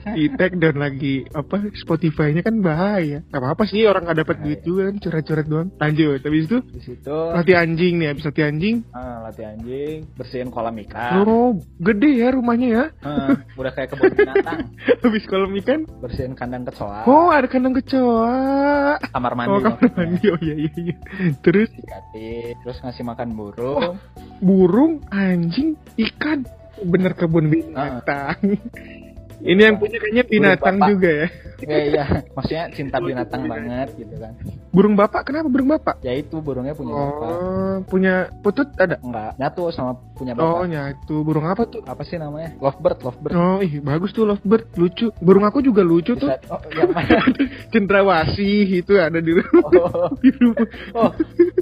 di 0.10 0.26
tag 0.32 0.52
dan 0.58 0.76
lagi 0.76 1.16
apa 1.30 1.56
Spotify-nya 1.76 2.42
kan 2.42 2.60
bahaya. 2.60 3.22
Gak 3.24 3.38
apa-apa 3.38 3.64
sih 3.64 3.84
orang 3.84 4.04
nggak 4.04 4.20
dapat 4.20 4.38
duit 4.42 4.60
juga 4.62 4.88
kan 4.88 4.96
curhat-curhat 4.98 5.46
doang. 5.46 5.70
Lanjut. 5.76 6.20
Habis 6.20 6.44
itu 6.46 6.58
Di 6.68 6.82
situ 6.82 7.18
latih 7.30 7.56
anjing 7.56 7.94
nih, 7.98 8.08
habis 8.10 8.24
latih 8.24 8.44
anjing. 8.44 8.76
ah, 8.92 9.18
latih 9.24 9.46
anjing, 9.46 9.98
bersihin 10.14 10.50
kolam 10.50 10.76
ikan. 10.80 11.12
Oh, 11.20 11.50
gede 11.78 12.12
ya 12.16 12.32
rumahnya 12.32 12.68
ya. 12.68 12.86
Ah, 13.02 13.36
udah 13.54 13.72
kayak 13.72 13.90
kebun 13.90 14.12
binatang. 14.12 14.60
Habis 15.04 15.24
kolam 15.26 15.54
ikan. 15.56 15.86
Bersihin 16.00 16.34
kandang 16.34 16.64
kecoa, 16.64 17.06
Oh, 17.06 17.30
ada 17.30 17.46
kandang 17.46 17.76
kecoa. 17.76 18.98
kamar 19.08 19.34
mandi. 19.34 19.52
Oh, 19.52 19.60
kamar 19.62 19.90
mandi. 19.94 20.26
Oh 20.28 20.40
iya 20.40 20.56
iya 20.58 20.72
iya. 20.76 20.96
Terus 21.40 21.70
Dikatin, 21.70 22.54
terus 22.60 22.78
ngasih 22.80 23.04
makan 23.04 23.28
burung. 23.34 23.96
burung, 24.40 24.94
anjing, 25.10 25.74
ikan. 25.98 26.46
Bener 26.84 27.14
kebun 27.18 27.50
binatang. 27.50 28.38
Ini 29.38 29.62
yang 29.64 29.76
punya 29.78 29.98
kayaknya 29.98 30.24
binatang 30.24 30.76
bapak. 30.76 30.90
juga 30.90 31.10
ya. 31.14 31.28
Ya 31.58 31.78
iya, 31.82 32.06
maksudnya 32.32 32.64
cinta 32.70 32.98
binatang 32.98 33.46
banget 33.46 33.90
gitu 33.98 34.14
kan. 34.16 34.34
Burung 34.70 34.94
bapak, 34.94 35.26
kenapa 35.26 35.46
burung 35.46 35.70
bapak? 35.70 36.02
Ya 36.02 36.14
itu 36.14 36.38
burungnya 36.38 36.74
punya 36.74 36.94
bapak. 36.94 37.30
Oh, 37.34 37.76
punya 37.86 38.14
putut 38.42 38.70
ada? 38.78 38.98
Enggak, 38.98 39.34
nyatu 39.36 39.70
sama 39.70 39.98
punya 40.14 40.38
Oh, 40.38 40.62
bapak. 40.62 40.70
nyatu. 40.70 41.16
Burung 41.22 41.46
apa 41.46 41.66
tuh? 41.66 41.82
Apa 41.82 42.02
sih 42.02 42.18
namanya? 42.18 42.54
Lovebird, 42.58 43.02
lovebird. 43.02 43.34
Oh, 43.34 43.58
ih, 43.58 43.82
bagus 43.82 44.14
tuh 44.14 44.26
lovebird, 44.26 44.70
lucu. 44.74 45.10
Burung 45.18 45.46
aku 45.46 45.62
juga 45.62 45.82
lucu 45.82 46.14
tuh. 46.14 46.30
Bisa- 46.30 46.46
oh, 46.54 46.62
yang 46.74 46.94
mana? 46.94 47.22
Cendrawasih 47.74 48.66
itu 48.78 48.94
ada 48.98 49.18
di 49.18 49.34
rumah. 49.34 49.70
Oh, 49.82 50.10
Di 50.22 50.30
rumah. 50.34 50.66
oh, 50.94 51.10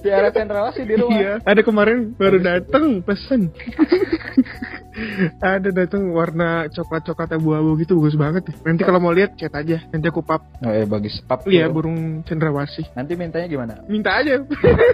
piara 0.04 0.28
cendrawasih 0.30 0.84
di 0.84 0.96
rumah. 0.96 1.16
Iya, 1.16 1.34
ada 1.40 1.62
kemarin 1.64 2.12
baru 2.14 2.40
datang 2.40 3.00
pesen. 3.00 3.48
ada 5.44 5.70
datang 5.72 6.12
warna 6.12 6.68
coklat-coklat 6.68 7.36
abu-abu 7.36 7.65
gitu 7.76 7.98
bagus 7.98 8.14
banget. 8.14 8.44
ya. 8.46 8.54
Nanti 8.62 8.82
kalau 8.86 9.02
mau 9.02 9.10
lihat 9.10 9.34
chat 9.34 9.50
aja. 9.50 9.82
Nanti 9.90 10.06
aku 10.06 10.22
pap. 10.22 10.46
Oh, 10.62 10.70
eh, 10.70 10.86
bagus. 10.86 11.18
Pap 11.26 11.42
Iya, 11.46 11.66
burung 11.68 12.22
cendrawasih. 12.22 12.94
Nanti 12.94 13.18
mintanya 13.18 13.50
gimana? 13.50 13.74
Minta 13.90 14.22
aja. 14.22 14.46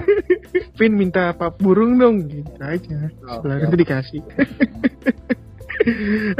Pin 0.79 0.95
minta 0.95 1.35
pap 1.35 1.59
burung 1.59 1.99
dong 1.99 2.23
gitu 2.25 2.55
aja. 2.57 2.97
Oh, 3.27 3.43
Setelah 3.43 3.55
siap. 3.59 3.63
nanti 3.67 3.77
dikasih. 3.77 4.21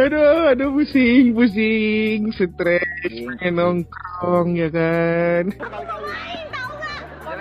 aduh, 0.02 0.54
aduh 0.54 0.70
pusing, 0.72 1.34
pusing, 1.34 2.30
stres, 2.32 2.86
pengen 3.42 3.54
nongkrong 3.58 4.56
ya 4.56 4.70
kan. 4.70 5.44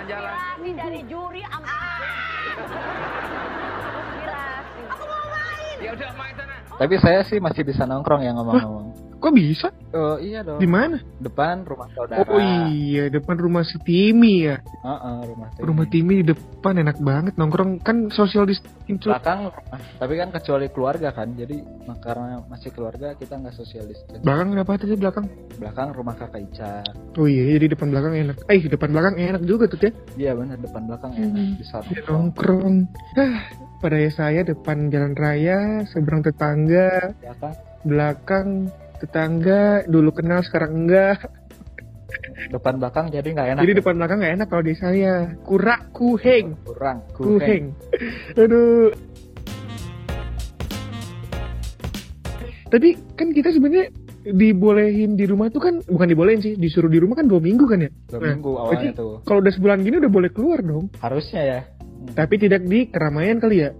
Inspirasi 0.01 0.69
dari 0.77 1.01
juri 1.05 1.41
sama 1.49 1.77
Inspirasi. 3.91 4.81
Aku 4.87 5.03
mau 5.05 5.25
main. 5.29 5.77
Tapi 6.81 6.97
saya 6.97 7.21
sih 7.21 7.37
masih 7.37 7.61
bisa 7.61 7.85
nongkrong 7.85 8.25
ya 8.25 8.33
ngomong-ngomong. 8.33 9.00
Kok 9.21 9.33
bisa? 9.37 9.69
Oh 9.93 10.17
iya 10.17 10.41
dong. 10.41 10.57
Di 10.57 10.65
mana? 10.65 10.97
Depan 11.21 11.61
rumah 11.61 11.85
saudara. 11.93 12.25
Oh 12.25 12.41
iya, 12.41 13.05
depan 13.05 13.37
rumah 13.37 13.61
si 13.61 13.77
Timi 13.77 14.49
ya. 14.49 14.57
Heeh, 14.57 15.17
rumah 15.29 15.47
Timi. 15.53 15.61
Rumah 15.61 15.85
Timi 15.85 16.13
di 16.17 16.25
depan 16.25 16.73
enak 16.75 16.97
banget 16.97 17.33
nongkrong 17.37 17.77
kan 17.79 18.09
social 18.09 18.49
distancing. 18.49 18.97
belakang 18.97 19.47
tapi 19.95 20.19
kan 20.19 20.33
kecuali 20.35 20.67
keluarga 20.67 21.15
kan 21.15 21.31
jadi 21.31 21.63
karena 22.01 22.43
masih 22.43 22.75
keluarga 22.75 23.15
kita 23.15 23.39
nggak 23.39 23.55
sosialis 23.55 24.03
Belakang 24.19 24.57
apa 24.57 24.75
tadi 24.75 24.99
belakang? 24.99 25.25
belakang 25.55 25.95
rumah 25.95 26.11
kakak 26.11 26.43
Ica 26.43 26.73
Oh 27.15 27.23
iya, 27.23 27.55
jadi 27.55 27.71
depan 27.71 27.87
belakang 27.87 28.13
enak. 28.17 28.35
Eh, 28.47 28.67
depan 28.67 28.89
belakang 28.91 29.15
enak 29.15 29.41
juga 29.45 29.69
tuh 29.69 29.79
ya. 29.79 29.91
iya 30.17 30.31
benar 30.33 30.57
depan 30.57 30.89
belakang 30.89 31.11
Hmm. 31.13 31.23
enak 31.23 31.61
bisa 31.61 31.77
Bisa 31.85 32.01
nongkrong 32.09 32.09
nongkrong. 32.09 32.75
Ah, 33.15 33.41
pada 33.79 33.95
saya 34.09 34.41
depan 34.43 34.89
jalan 34.89 35.13
raya, 35.13 35.59
seberang 35.87 36.19
tetangga, 36.19 37.15
belakang 37.21 37.53
belakang 37.81 38.47
tetangga, 39.01 39.83
dulu 39.85 40.13
kenal 40.13 40.45
sekarang 40.45 40.85
enggak. 40.85 41.19
depan 42.41 42.81
belakang 42.81 43.07
jadi 43.07 43.23
nggak 43.23 43.47
enak 43.55 43.61
Jadi 43.63 43.73
ya? 43.73 43.79
depan 43.79 43.93
belakang 43.95 44.17
nggak 44.19 44.33
enak 44.35 44.47
kalau 44.49 44.63
di 44.63 44.75
saya. 44.75 45.13
Kurak 45.41 45.81
kuheng. 45.93 46.47
kurang 46.65 46.97
kuheng 47.13 47.37
Kuheng. 47.39 47.63
Aduh. 48.35 48.89
Tapi 52.67 52.89
kan 53.15 53.27
kita 53.29 53.51
sebenarnya 53.51 53.91
dibolehin 54.21 55.17
di 55.17 55.25
rumah 55.25 55.49
tuh 55.49 55.59
kan 55.59 55.81
bukan 55.81 56.07
dibolehin 56.07 56.39
sih 56.39 56.53
disuruh 56.53 56.87
di 56.87 57.01
rumah 57.01 57.17
kan 57.17 57.25
dua 57.25 57.41
minggu 57.41 57.65
kan 57.65 57.81
ya 57.81 57.89
dua 58.07 58.19
Nah, 58.21 58.31
minggu 58.37 58.51
awalnya 58.53 58.91
tuh 58.93 59.17
kalau 59.25 59.41
udah 59.41 59.49
sebulan 59.49 59.81
gini 59.81 59.97
udah 59.97 60.11
boleh 60.13 60.29
keluar 60.29 60.61
dong 60.61 60.93
harusnya 61.01 61.41
ya 61.41 61.59
tapi 62.13 62.37
tidak 62.37 62.61
di 62.69 62.85
keramaian 62.85 63.41
kali 63.41 63.65
ya 63.65 63.73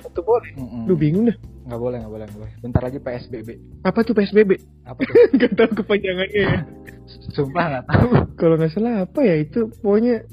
itu 0.00 0.20
boleh 0.24 0.50
Mm-mm. 0.56 0.88
lu 0.88 0.96
bingung 0.96 1.28
dah 1.28 1.36
nggak 1.64 1.80
boleh 1.80 1.96
nggak 2.00 2.12
boleh 2.12 2.24
nggak 2.28 2.40
boleh. 2.40 2.54
Bentar 2.60 2.82
lagi 2.84 2.98
psbb 3.00 3.48
apa 3.82 3.98
tuh 4.00 4.12
psbb 4.12 4.50
apa 4.84 5.00
tuh? 5.00 5.14
Gak 5.40 5.52
tahu 5.56 5.70
kepanjangannya 5.80 6.40
ya. 6.44 6.58
Sumpah 7.34 7.64
nggak 7.72 7.84
tahu. 7.88 8.08
Kalau 8.36 8.54
nggak 8.56 8.72
salah 8.72 8.94
apa 9.04 9.20
ya 9.20 9.36
itu? 9.40 9.72
Pokoknya 9.80 10.24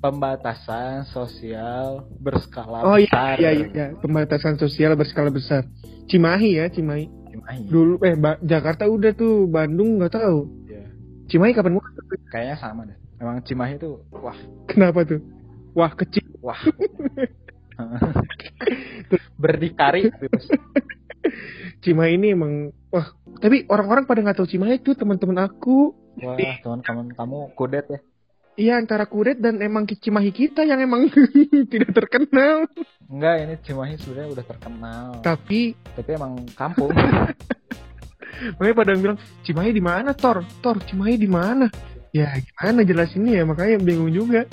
pembatasan 0.00 1.04
sosial 1.06 2.08
berskala 2.18 2.80
oh 2.82 2.96
iya 2.96 3.06
besar. 3.12 3.34
iya 3.36 3.50
iya 3.52 3.66
iya. 3.68 3.86
pembatasan 4.00 4.56
sosial 4.56 4.96
berskala 4.96 5.28
besar. 5.28 5.62
Cimahi 6.08 6.56
ya 6.56 6.66
Cimahi. 6.66 7.06
Cimahi. 7.30 7.60
dulu 7.70 8.00
eh 8.02 8.16
Ba- 8.16 8.40
Jakarta 8.42 8.88
udah 8.88 9.12
tuh 9.12 9.46
Bandung 9.46 10.00
nggak 10.00 10.16
tahu. 10.16 10.48
Iya. 10.66 10.88
Cimahi 11.28 11.52
kapan 11.52 11.76
mulai? 11.76 11.92
Kayaknya 12.32 12.56
sama 12.58 12.82
deh. 12.88 12.96
Emang 13.20 13.38
Cimahi 13.44 13.76
tuh 13.76 14.00
wah. 14.10 14.34
Kenapa 14.66 15.04
tuh? 15.04 15.20
Wah 15.76 15.92
kecil. 15.94 16.24
Wah 16.40 16.58
berdikari. 19.40 20.10
Terus 20.10 20.46
Cimahi 21.80 22.20
ini 22.20 22.36
emang 22.36 22.74
wah 22.92 23.12
tapi 23.40 23.64
orang-orang 23.68 24.04
pada 24.04 24.20
nggak 24.20 24.36
tahu 24.40 24.48
Cimahi 24.48 24.82
tuh 24.84 24.96
teman-teman 24.96 25.44
aku. 25.44 25.96
Wah 26.20 26.36
teman-teman 26.36 27.12
kamu 27.16 27.38
kudet 27.56 27.86
ya. 27.88 28.00
Iya 28.60 28.76
antara 28.76 29.08
kuret 29.08 29.40
dan 29.40 29.56
emang 29.64 29.88
Cimahi 29.88 30.34
kita 30.34 30.68
yang 30.68 30.84
emang 30.84 31.08
tidak 31.72 31.96
terkenal. 31.96 32.68
Enggak 33.08 33.34
ini 33.40 33.54
Cimahi 33.64 33.94
sebenarnya 33.96 34.28
udah 34.36 34.44
terkenal. 34.44 35.06
Tapi 35.24 35.72
tapi 35.96 36.10
emang 36.12 36.44
kampung. 36.52 36.92
Makanya 38.60 38.74
pada 38.76 38.92
bilang 38.96 39.18
Cimahi 39.44 39.70
di 39.72 39.82
mana 39.84 40.12
Tor? 40.12 40.44
Tor 40.60 40.76
Cimahi 40.84 41.16
di 41.16 41.28
mana? 41.28 41.72
Ya 42.10 42.36
gimana 42.36 42.82
jelasinnya 42.82 43.40
ya? 43.40 43.44
Makanya 43.46 43.80
bingung 43.80 44.10
juga 44.10 44.44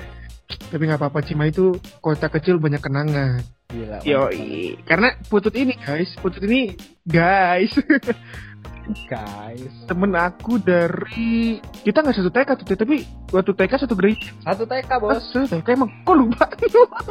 tapi 0.47 0.83
nggak 0.83 0.99
apa-apa 0.99 1.19
Cimahi 1.21 1.51
itu 1.51 1.75
kota 1.99 2.27
kecil 2.27 2.55
banyak 2.57 2.79
kenangan 2.79 3.43
gila 3.67 3.99
Yoi. 4.01 4.79
Karena 4.83 5.11
putut 5.27 5.51
ini 5.53 5.75
guys, 5.75 6.07
putut 6.17 6.39
ini 6.41 6.71
guys, 7.03 7.71
guys 9.11 9.73
temen 9.85 10.15
aku 10.15 10.55
dari 10.57 11.59
kita 11.83 11.99
nggak 11.99 12.15
satu 12.15 12.31
TK 12.31 12.49
tuh, 12.57 12.65
tapi 12.73 13.03
waktu 13.29 13.51
TK 13.51 13.73
satu 13.83 13.93
gereja. 13.93 14.31
satu 14.39 14.63
TK 14.63 14.89
bos 14.97 15.19
satu 15.27 15.47
TK 15.51 15.67
emang 15.75 15.91
kok 16.03 16.15
lupa? 16.15 16.45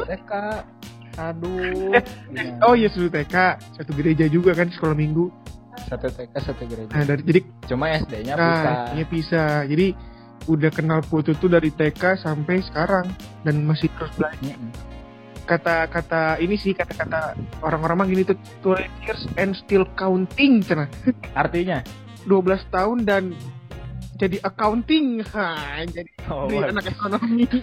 TK 0.01 0.31
aduh 1.17 1.93
Eh, 1.93 2.03
Gimana? 2.29 2.65
oh 2.65 2.73
iya 2.73 2.89
satu 2.89 3.09
TK, 3.09 3.35
satu 3.77 3.91
gereja 3.93 4.25
juga 4.25 4.53
kan 4.53 4.69
sekolah 4.69 4.93
minggu. 4.93 5.29
satu 5.87 6.09
TK 6.09 6.33
satu 6.41 6.63
gereja 6.65 6.89
Nah 6.89 7.05
dari 7.05 7.21
jadi 7.21 7.39
cuma 7.69 7.85
SD-nya 7.93 8.33
bisa 8.33 8.65
nah, 8.65 8.85
ini 8.91 9.03
bisa. 9.05 9.43
Jadi 9.63 9.87
udah 10.45 10.69
kenal 10.69 11.01
putut 11.01 11.33
tuh 11.41 11.49
dari 11.49 11.73
TK 11.73 12.21
sampai 12.21 12.61
sekarang 12.61 13.09
dan 13.41 13.65
masih 13.65 13.89
terus 13.97 14.13
belajar. 14.13 14.57
Kata-kata 15.47 16.37
ini 16.43 16.59
sih 16.59 16.75
kata-kata 16.77 17.33
orang-orang 17.65 17.95
mah 17.97 18.07
gini 18.07 18.23
tuh 18.27 18.37
12 18.61 18.85
years 19.07 19.23
and 19.41 19.57
still 19.57 19.87
counting 19.97 20.61
cenah. 20.61 20.87
artinya? 21.41 21.81
12 22.27 22.67
tahun 22.69 22.97
dan 23.07 23.23
jadi 24.21 24.37
accounting. 24.43 25.23
Ha 25.33 25.83
jadi 25.89 26.11
oh, 26.29 26.45
jadi 26.51 26.69
anak 26.75 26.91
ekonomi. 26.91 27.47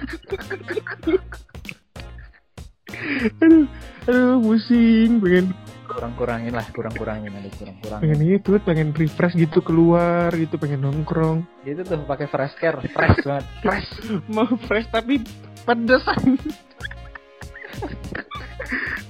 Aduh 3.42 3.66
aduh 4.04 4.36
pusing 4.44 5.18
pengen 5.18 5.56
kurang-kurangin 5.94 6.50
lah 6.50 6.66
kurang-kurangin 6.68 7.30
ada 7.30 7.50
kurang-kurangin. 7.54 8.02
Pengen 8.02 8.20
itu 8.26 8.50
pengen 8.60 8.88
refresh 8.90 9.34
gitu 9.34 9.62
keluar 9.62 10.34
gitu 10.34 10.58
pengen 10.58 10.82
nongkrong. 10.82 11.46
Itu 11.62 11.86
tuh 11.86 12.02
pakai 12.02 12.26
fresh 12.26 12.54
care 12.58 12.78
fresh 12.82 13.22
banget. 13.22 13.44
Fresh. 13.64 13.90
Mau 14.26 14.50
fresh 14.60 14.90
tapi 14.90 15.22
pedesan. 15.62 16.36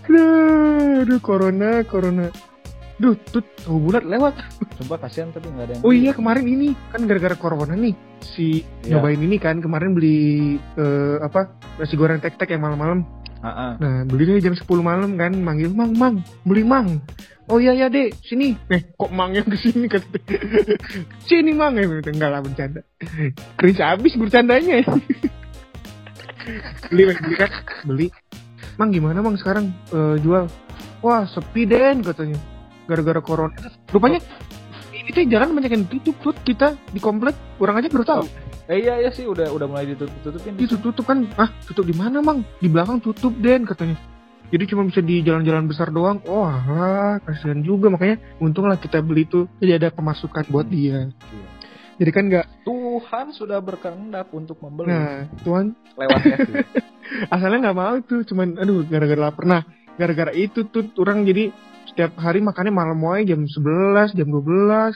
Aduh, 0.04 1.02
aduh 1.02 1.20
corona 1.20 1.80
corona. 1.82 2.28
Duh, 2.94 3.18
tuh 3.26 3.42
tahu 3.58 3.90
bulat 3.90 4.06
lewat. 4.06 4.38
sumpah 4.74 4.98
kasihan 5.02 5.30
tapi 5.30 5.50
nggak 5.50 5.66
ada 5.66 5.72
yang 5.74 5.82
Oh 5.82 5.90
iya 5.90 6.10
kemarin 6.10 6.46
ini 6.46 6.74
kan 6.90 7.06
gara-gara 7.06 7.34
corona 7.34 7.74
nih 7.74 7.94
si 8.20 8.62
Iya. 8.82 8.98
nyobain 8.98 9.18
ini 9.18 9.36
kan 9.38 9.58
kemarin 9.58 9.94
beli 9.94 10.18
eh, 10.74 11.16
apa 11.18 11.46
nasi 11.78 11.94
goreng 11.94 12.18
tek-tek 12.18 12.50
yang 12.50 12.62
malam-malam 12.62 13.02
Ah. 13.44 13.76
Nah, 13.76 14.08
belinya 14.08 14.40
jam 14.40 14.56
10 14.56 14.64
malam 14.80 15.20
kan, 15.20 15.36
manggil 15.36 15.68
Mang, 15.68 15.92
Mang, 15.92 16.24
beli 16.48 16.64
Mang. 16.64 17.04
Oh 17.44 17.60
iya 17.60 17.76
ya 17.76 17.92
dek, 17.92 18.16
sini. 18.24 18.56
Eh, 18.72 18.88
kok 18.96 19.12
Mang 19.12 19.36
yang 19.36 19.44
ke 19.44 19.60
sini 19.60 19.84
kata 19.84 20.16
dia. 20.24 20.40
Sini 21.28 21.52
Mang, 21.52 21.76
ya 21.76 21.84
enggak 21.84 22.30
lah 22.32 22.40
bercanda. 22.40 22.80
Keris 23.60 23.84
habis 23.84 24.16
bercandanya. 24.16 24.80
beli, 26.88 27.12
beli 27.12 27.36
kan, 27.36 27.52
beli. 27.84 28.06
Mang 28.80 28.96
gimana 28.96 29.20
Mang 29.20 29.36
sekarang 29.36 29.76
eh, 29.92 30.16
jual? 30.24 30.48
Wah 31.04 31.28
sepi 31.28 31.68
Den 31.68 32.00
katanya. 32.00 32.40
gara-gara 32.84 33.16
corona 33.24 33.56
rupanya 33.88 34.20
ini 34.92 35.08
tuh 35.08 35.24
jalan 35.24 35.56
banyak 35.56 35.72
yang 35.72 35.84
ditutup 35.88 36.20
tuh 36.20 36.36
kita 36.44 36.76
di 36.92 37.00
komplek 37.00 37.32
orang 37.56 37.80
aja 37.80 37.88
baru 37.88 38.04
tahu 38.04 38.24
Eh, 38.64 38.80
iya 38.80 38.96
iya 38.96 39.10
sih 39.12 39.28
udah 39.28 39.52
udah 39.52 39.66
mulai 39.68 39.92
ditutup 39.92 40.16
tutupin. 40.24 40.56
ditutup 40.56 40.80
tutup 40.92 41.04
kan? 41.04 41.28
Ah 41.36 41.52
tutup 41.68 41.84
di 41.84 41.92
mana 41.92 42.24
mang? 42.24 42.40
Di 42.64 42.68
belakang 42.72 42.96
tutup 43.04 43.36
den 43.36 43.68
katanya. 43.68 44.00
Jadi 44.48 44.64
cuma 44.72 44.88
bisa 44.88 45.04
di 45.04 45.20
jalan-jalan 45.20 45.68
besar 45.68 45.92
doang. 45.92 46.24
Oh 46.24 46.48
alah 46.48 47.20
kasihan 47.28 47.60
juga. 47.60 47.92
Makanya 47.92 48.16
untung 48.40 48.64
lah 48.64 48.80
kita 48.80 49.04
beli 49.04 49.28
tuh 49.28 49.44
jadi 49.60 49.76
ada 49.76 49.88
pemasukan 49.92 50.48
buat 50.48 50.68
dia. 50.68 51.12
Iya. 51.12 51.48
jadi 51.94 52.10
kan 52.10 52.24
nggak 52.26 52.46
Tuhan 52.66 53.26
sudah 53.36 53.60
berkehendak 53.60 54.32
untuk 54.32 54.58
membeli. 54.64 54.90
Nah 54.90 55.28
tuan 55.44 55.76
lewat 55.94 56.20
Kevin. 56.24 56.64
asalnya 57.36 57.58
nggak 57.68 57.78
mau 57.78 57.94
tuh 58.00 58.24
cuman 58.24 58.56
aduh 58.56 58.80
gara-gara 58.88 59.28
lapar. 59.28 59.44
Nah 59.44 59.62
gara-gara 60.00 60.32
itu 60.32 60.64
tuh 60.72 60.88
orang 60.98 61.22
jadi 61.28 61.52
setiap 61.92 62.16
hari 62.16 62.40
makannya 62.40 62.72
malam 62.72 62.98
wae 63.04 63.28
jam 63.28 63.44
11 63.44 64.16
jam 64.16 64.26
12 64.26 64.42
Nah, 64.42 64.90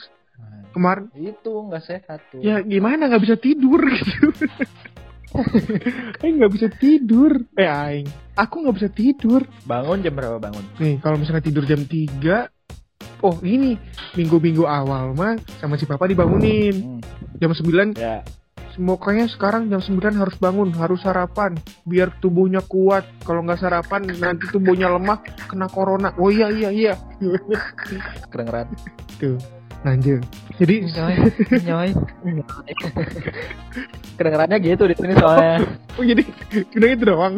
kemarin 0.69 1.09
itu 1.13 1.51
nggak 1.65 1.83
sehat 1.83 2.19
tuh. 2.29 2.39
ya 2.39 2.61
gimana 2.61 3.07
nggak 3.07 3.23
bisa 3.23 3.35
tidur 3.35 3.81
gitu 3.81 4.29
Aing 6.19 6.41
nggak 6.41 6.53
bisa 6.53 6.67
tidur 6.71 7.31
eh 7.53 7.69
Aing 7.69 8.07
aku 8.33 8.65
nggak 8.65 8.75
bisa 8.75 8.89
tidur 8.89 9.41
Bangun 9.63 10.01
jam 10.01 10.13
berapa 10.13 10.37
bangun? 10.37 10.65
nih 10.77 10.97
kalau 10.99 11.17
misalnya 11.17 11.41
tidur 11.41 11.63
jam 11.63 11.81
3 11.81 12.49
oh 13.21 13.37
ini 13.41 13.77
minggu-minggu 14.13 14.63
awal 14.63 15.13
mah 15.13 15.37
sama 15.59 15.75
si 15.75 15.85
papa 15.85 16.05
dibangunin 16.05 16.97
Hmm, 16.97 17.01
jam 17.37 17.51
9 17.51 17.93
ya. 17.95 18.25
Pokoknya 18.79 19.27
sekarang 19.27 19.67
jam 19.67 19.83
9 19.83 19.99
harus 20.15 20.39
bangun, 20.39 20.71
harus 20.71 21.03
sarapan 21.03 21.51
biar 21.83 22.15
tubuhnya 22.15 22.63
kuat. 22.63 23.03
Kalau 23.27 23.43
nggak 23.43 23.59
sarapan 23.59 24.07
nanti 24.15 24.47
tubuhnya 24.47 24.87
lemah 24.87 25.19
kena 25.51 25.67
corona. 25.67 26.15
Oh 26.15 26.31
iya 26.31 26.47
iya 26.47 26.71
iya. 26.71 26.93
Kedengeran. 28.31 28.71
Tuh, 29.19 29.35
lanjut. 29.81 30.21
Jadi 30.59 30.75
nyoy. 31.63 31.89
Kedengerannya 34.19 34.57
gitu 34.59 34.83
di 34.83 34.95
sini 34.99 35.15
soalnya. 35.15 35.63
oh 35.95 36.03
jadi 36.03 36.23
udah 36.75 36.89
itu 36.91 37.03
doang. 37.07 37.33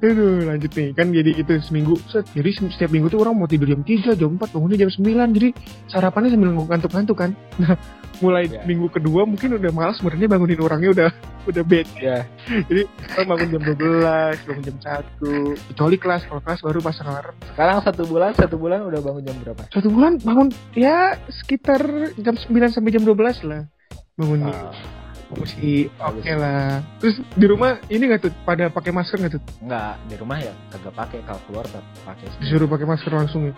Aduh, 0.00 0.48
lanjut 0.48 0.72
nih. 0.72 0.88
Kan 0.96 1.12
jadi 1.12 1.30
itu 1.36 1.52
seminggu. 1.60 2.00
Set. 2.08 2.24
Jadi 2.32 2.50
se- 2.56 2.72
setiap 2.72 2.88
minggu 2.88 3.12
tuh 3.12 3.20
orang 3.20 3.36
mau 3.36 3.44
tidur 3.44 3.68
jam 3.68 3.84
3, 3.84 4.16
jam 4.16 4.40
4, 4.40 4.48
bangunnya 4.48 4.80
jam 4.80 4.88
9. 4.88 5.36
Jadi 5.36 5.48
sarapannya 5.92 6.32
sambil 6.32 6.56
ngantuk-ngantuk 6.56 7.16
kan. 7.18 7.36
Nah, 7.60 7.76
mulai 8.24 8.46
Ya. 8.46 8.62
minggu 8.64 8.86
kedua 8.88 9.26
mungkin 9.26 9.58
udah 9.58 9.70
malas 9.74 9.98
sebenarnya 9.98 10.30
bangunin 10.30 10.60
orangnya 10.62 10.90
udah 10.94 11.08
udah 11.44 11.62
bed. 11.66 11.84
Ya. 12.00 12.24
Jadi 12.48 12.86
orang 13.12 13.26
bangun 13.28 13.48
jam 13.50 13.62
12, 13.76 14.36
bangun 14.48 14.62
jam 14.64 14.76
1. 14.80 15.58
Kecuali 15.74 15.96
kelas, 15.98 16.22
kalau 16.24 16.40
kelas 16.40 16.60
baru 16.62 16.78
pasang 16.80 17.08
alarm. 17.10 17.34
Sekarang 17.52 17.76
satu 17.84 18.02
bulan, 18.08 18.30
satu 18.32 18.56
bulan 18.56 18.80
udah 18.86 19.00
bangun 19.02 19.22
jam 19.26 19.36
berapa? 19.44 19.62
Satu 19.68 19.88
bulan 19.92 20.16
bangun 20.22 20.48
ya 20.72 21.18
sekitar 21.40 21.80
jam 22.20 22.34
9 22.36 22.48
sampai 22.74 22.90
jam 22.92 23.02
12 23.04 23.48
lah 23.48 23.62
bangunnya. 24.12 24.52
Ah, 24.52 24.74
Masih 25.32 25.88
oke 25.96 26.20
bagus. 26.20 26.24
lah. 26.36 26.84
Terus 27.00 27.16
di 27.32 27.46
rumah 27.48 27.80
ini 27.88 28.04
nggak 28.04 28.20
tuh 28.20 28.32
pada 28.44 28.68
pakai 28.68 28.92
masker 28.92 29.16
nggak 29.16 29.32
tuh? 29.32 29.42
enggak, 29.64 29.96
di 30.04 30.16
rumah 30.20 30.36
ya 30.36 30.52
kagak 30.68 30.92
pakai 30.92 31.18
kalau 31.24 31.40
keluar 31.48 31.64
pakai. 32.04 32.26
Disuruh 32.44 32.68
pakai 32.68 32.84
masker 32.84 33.12
langsung 33.16 33.48
ya. 33.48 33.54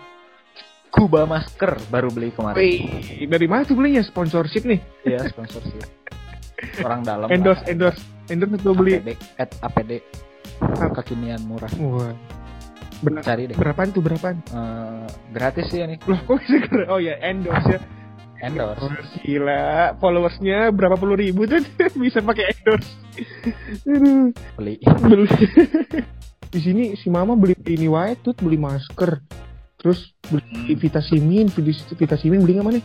Kuba 0.95 1.27
masker 1.27 1.75
baru 1.91 2.07
beli 2.07 2.31
kemarin. 2.31 2.55
Wih, 2.55 3.27
dari 3.27 3.47
mana 3.51 3.67
tuh 3.67 3.75
belinya? 3.75 3.99
Sponsorship 3.99 4.63
nih. 4.63 4.79
Iya, 5.03 5.27
sponsorship. 5.27 5.83
Orang 6.79 7.03
dalam. 7.03 7.27
Endorse, 7.27 7.67
lah. 7.67 7.71
endorse, 7.75 8.01
endorse 8.31 8.55
atau 8.63 8.71
beli. 8.71 9.03
APD, 9.03 9.11
at 9.35 9.51
APD. 9.59 9.91
Kekinian 10.95 11.43
murah. 11.43 11.67
Wah. 11.83 12.15
Ber- 12.97 13.19
Cari 13.19 13.47
deh. 13.47 13.55
berapaan 13.55 13.89
tuh 13.89 13.99
berapaan? 13.99 14.39
Eh, 14.45 15.05
gratis 15.29 15.67
sih 15.67 15.79
ini. 15.79 15.99
Loh 16.03 16.19
kok 16.21 16.39
bisa 16.39 16.57
keren? 16.61 16.87
Oh 16.87 16.97
ya 16.97 17.19
endorse 17.19 17.67
ya. 17.67 17.79
Endorse. 18.37 18.79
Oh, 18.81 18.91
gila, 19.21 19.63
followersnya 19.95 20.69
berapa 20.69 20.93
puluh 20.93 21.15
ribu 21.15 21.43
tuh 21.43 21.63
bisa 21.97 22.19
pakai 22.19 22.51
endorse. 22.51 22.91
Beli. 24.55 24.75
beli 25.01 25.27
di 26.53 26.59
sini 26.61 26.83
si 26.95 27.07
mama 27.07 27.35
beli 27.35 27.55
ini 27.65 27.87
wae 27.87 28.15
tuh 28.15 28.31
beli 28.33 28.55
masker 28.55 29.19
terus 29.75 30.07
beli 30.25 30.43
Hmm. 30.45 30.79
vitamin 30.79 31.51
vitamin 31.93 32.39
beli 32.41 32.53
nggak 32.55 32.65
mana 32.65 32.79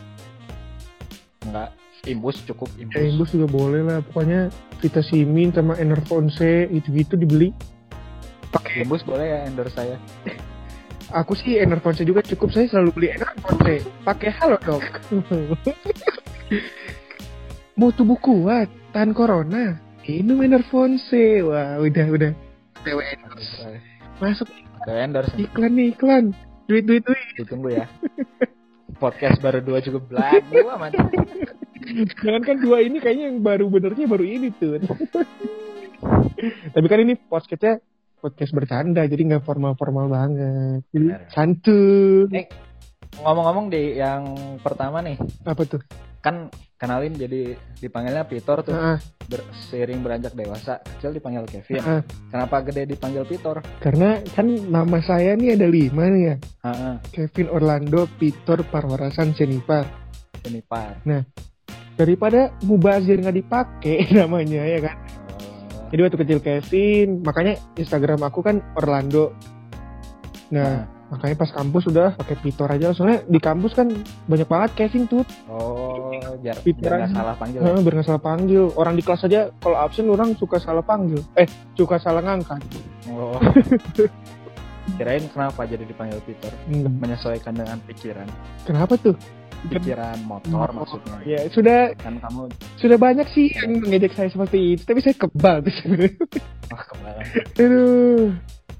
Enggak. 1.41 1.69
Imbus 2.01 2.41
cukup 2.43 2.67
imbus. 2.75 2.97
eh 2.97 3.07
Imbus 3.07 3.29
juga 3.29 3.47
boleh 3.47 3.81
lah 3.81 4.01
pokoknya 4.01 4.49
vitamin 4.79 5.53
sama 5.53 5.77
Enervon 5.77 6.27
C 6.27 6.65
gitu 6.67 6.89
gitu 6.91 7.13
dibeli 7.15 7.53
pakai 8.51 8.83
Imbus 8.83 9.01
boleh 9.07 9.25
ya 9.25 9.39
endorse 9.47 9.73
saya. 9.73 9.95
aku 11.11 11.35
sih 11.35 11.59
Enervon 11.59 11.95
C 11.95 12.07
juga 12.07 12.23
cukup 12.23 12.55
saya 12.55 12.71
selalu 12.71 12.89
beli 12.95 13.07
Enervon 13.11 13.55
C 13.67 13.83
pakai 14.07 14.31
halo 14.31 14.55
dok 14.63 14.79
mau 17.79 17.91
tubuh 17.91 18.15
kuat 18.19 18.71
tahan 18.95 19.11
corona 19.11 19.75
minum 20.07 20.39
Enervon 20.39 20.95
C 21.11 21.43
wah 21.43 21.83
udah 21.83 22.07
udah 22.07 22.31
TWN 22.87 23.19
masuk 24.23 24.47
endorse. 24.87 25.35
iklan 25.35 25.71
nih 25.75 25.91
iklan 25.93 26.25
duit 26.71 26.87
duit 26.87 27.03
duit 27.03 27.27
Ditunggu 27.35 27.75
ya. 27.75 27.85
Podcast 29.01 29.41
baru 29.41 29.65
dua 29.65 29.81
juga 29.81 29.97
belagu 29.97 30.61
amat. 30.77 30.93
Jangan 32.21 32.41
kan 32.45 32.61
dua 32.61 32.85
ini 32.85 33.01
kayaknya 33.01 33.33
yang 33.33 33.41
baru 33.41 33.65
benernya 33.65 34.05
baru 34.05 34.21
ini 34.21 34.53
tuh. 34.55 34.77
Tapi 36.71 36.85
kan 36.85 36.99
ini 37.01 37.17
podcastnya 37.17 37.81
podcast 38.21 38.53
bercanda 38.53 39.01
jadi 39.03 39.19
nggak 39.25 39.43
formal-formal 39.43 40.05
banget. 40.07 40.85
Jadi 40.93 41.07
santun. 41.33 42.29
Eh. 42.31 42.45
Ngomong-ngomong 43.19 43.67
di 43.67 43.99
yang 43.99 44.23
pertama 44.63 45.03
nih, 45.03 45.19
Apa 45.43 45.67
tuh? 45.67 45.81
kan 46.21 46.53
kenalin 46.77 47.17
jadi 47.17 47.57
dipanggilnya 47.81 48.29
Pitor 48.29 48.61
tuh 48.61 48.77
Ah, 48.77 49.01
ber, 49.25 49.41
seiring 49.73 50.05
beranjak 50.05 50.37
dewasa 50.37 50.77
kecil 50.85 51.17
dipanggil 51.17 51.49
Kevin 51.49 51.81
ah. 51.81 52.01
kenapa 52.29 52.61
gede 52.61 52.93
dipanggil 52.93 53.25
Pitor 53.25 53.65
karena 53.81 54.21
kan 54.37 54.45
nama 54.45 55.01
saya 55.01 55.33
nih 55.33 55.57
ada 55.57 55.65
lima 55.65 56.05
nih 56.13 56.23
ya. 56.23 56.35
Heeh, 56.69 56.93
Kevin 57.09 57.49
Orlando, 57.49 58.05
Pitor 58.21 58.61
Parwarasan 58.69 59.33
Senipar. 59.33 59.89
ini 60.45 60.61
par 60.61 61.01
Daripada 61.97 62.53
mubazir 62.65 63.17
nggak 63.17 63.37
dipakai 63.41 64.09
namanya 64.21 64.61
ya 64.61 64.79
kan. 64.85 64.97
Jadi 65.91 65.99
waktu 66.07 66.17
kecil 66.23 66.39
Kevin, 66.39 67.07
makanya 67.21 67.59
Instagram 67.75 68.23
aku 68.23 68.39
kan 68.39 68.63
Orlando. 68.79 69.35
Nah, 70.51 70.87
makanya 71.11 71.35
pas 71.35 71.51
kampus 71.51 71.91
udah 71.91 72.15
pakai 72.15 72.39
Pitor 72.39 72.71
aja. 72.71 72.95
Soalnya 72.95 73.27
di 73.27 73.39
kampus 73.39 73.75
kan 73.75 73.91
banyak 74.27 74.47
banget 74.47 74.71
Kevin 74.79 75.07
tuh 75.07 75.23
oh 75.51 76.11
biar 76.39 76.57
Pitor 76.63 76.95
biar 76.95 77.11
salah 77.11 77.35
panggil 77.35 77.59
ya. 77.59 77.67
Heeh, 77.67 77.79
biar 77.83 77.93
nggak 77.99 78.07
salah 78.07 78.23
panggil. 78.23 78.63
Orang 78.79 78.95
di 78.95 79.03
kelas 79.03 79.27
aja 79.27 79.51
kalau 79.59 79.77
absen 79.79 80.07
orang 80.07 80.31
suka 80.39 80.57
salah 80.63 80.83
panggil. 80.83 81.19
Eh 81.35 81.47
suka 81.75 81.99
salah 81.99 82.23
ngangkat. 82.23 82.63
Oh. 83.11 83.35
Kirain 84.97 85.23
kenapa 85.29 85.61
jadi 85.69 85.85
dipanggil 85.85 86.19
Pitor 86.25 86.51
Hmm, 86.67 86.99
menyesuaikan 86.99 87.53
dengan 87.53 87.77
pikiran. 87.85 88.27
Kenapa 88.65 88.97
tuh 88.97 89.13
pikiran 89.69 90.17
motor 90.25 90.73
maksudnya 90.73 91.17
ya 91.21 91.39
sudah 91.53 91.93
kan 92.01 92.17
kamu 92.17 92.49
sudah 92.81 92.97
banyak 92.97 93.27
sih 93.29 93.53
yang 93.53 93.77
mengejek 93.77 94.17
saya 94.17 94.29
seperti 94.33 94.77
itu 94.77 94.83
tapi 94.89 94.99
saya 95.05 95.15
kebal 95.21 95.61
tuh 95.61 95.73
sebenarnya 95.81 96.17
wah 96.73 96.83
kemarin 96.89 97.25
aduh 97.61 98.25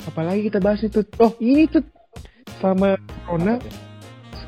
apalagi 0.09 0.41
kita 0.49 0.57
bahas 0.57 0.81
itu 0.81 1.05
oh 1.21 1.37
ini 1.37 1.69
tuh 1.69 1.85
selama 2.57 2.97
corona 3.29 3.61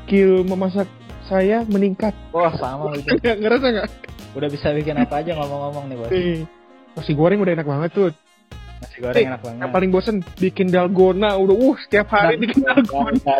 skill 0.02 0.42
memasak 0.42 0.90
saya 1.30 1.62
meningkat 1.70 2.12
wah 2.34 2.50
sama 2.58 2.98
itu 2.98 3.14
Nggak 3.14 3.36
ngerasa 3.38 3.66
nggak 3.70 3.88
udah 4.34 4.48
bisa 4.50 4.74
bikin 4.74 4.98
apa 4.98 5.22
aja 5.22 5.38
ngomong-ngomong 5.38 5.84
nih 5.86 5.96
bos 5.96 6.10
nasi 6.98 7.12
goreng 7.14 7.38
udah 7.38 7.54
enak 7.54 7.66
banget 7.66 7.90
tuh 7.94 8.10
nasi 8.82 8.98
goreng 8.98 9.22
Eh, 9.22 9.30
enak 9.30 9.40
banget 9.46 9.60
yang 9.62 9.70
paling 9.70 9.90
bosen 9.94 10.16
bikin 10.42 10.66
dalgona 10.74 11.38
udah 11.38 11.54
uh 11.54 11.76
setiap 11.86 12.10
hari 12.10 12.42
bikin 12.42 12.66
dalgona 12.66 13.38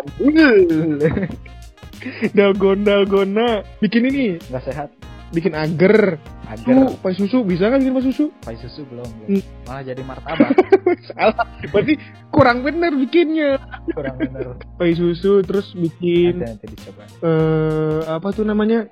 dalgona 2.37 2.83
dalgona 2.83 3.47
bikin 3.81 4.07
ini. 4.09 4.25
Nggak 4.49 4.63
sehat. 4.69 4.89
Bikin 5.33 5.57
agar. 5.57 6.21
Agar. 6.45 6.69
Lu 6.69 6.93
pai 7.01 7.17
susu. 7.17 7.41
Bisa 7.41 7.67
kan 7.67 7.81
bikin 7.81 7.95
pai 7.97 8.05
susu? 8.05 8.25
Pai 8.45 8.55
susu 8.61 8.85
belum. 8.87 9.09
Hmm. 9.27 9.43
malah 9.65 9.83
jadi 9.83 10.01
martabak. 10.05 10.53
Salah. 11.09 11.45
Berarti 11.73 11.97
kurang 12.29 12.61
bener 12.61 12.93
bikinnya. 12.93 13.57
Kurang 13.91 14.15
bener. 14.21 14.61
Pai 14.77 14.93
susu 14.93 15.41
terus 15.41 15.73
bikin 15.73 16.39
nanti 16.41 16.65
nanti 16.65 16.65
dicoba. 16.71 17.03
eh 17.25 17.99
apa 18.07 18.27
tuh 18.31 18.45
namanya? 18.45 18.85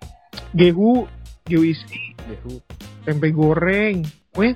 Gehu. 0.57 1.05
Gehu 1.45 1.63
isi. 1.63 2.17
Yehu. 2.27 2.59
tempe 3.03 3.35
goreng. 3.35 4.07
Pokoknya 4.31 4.55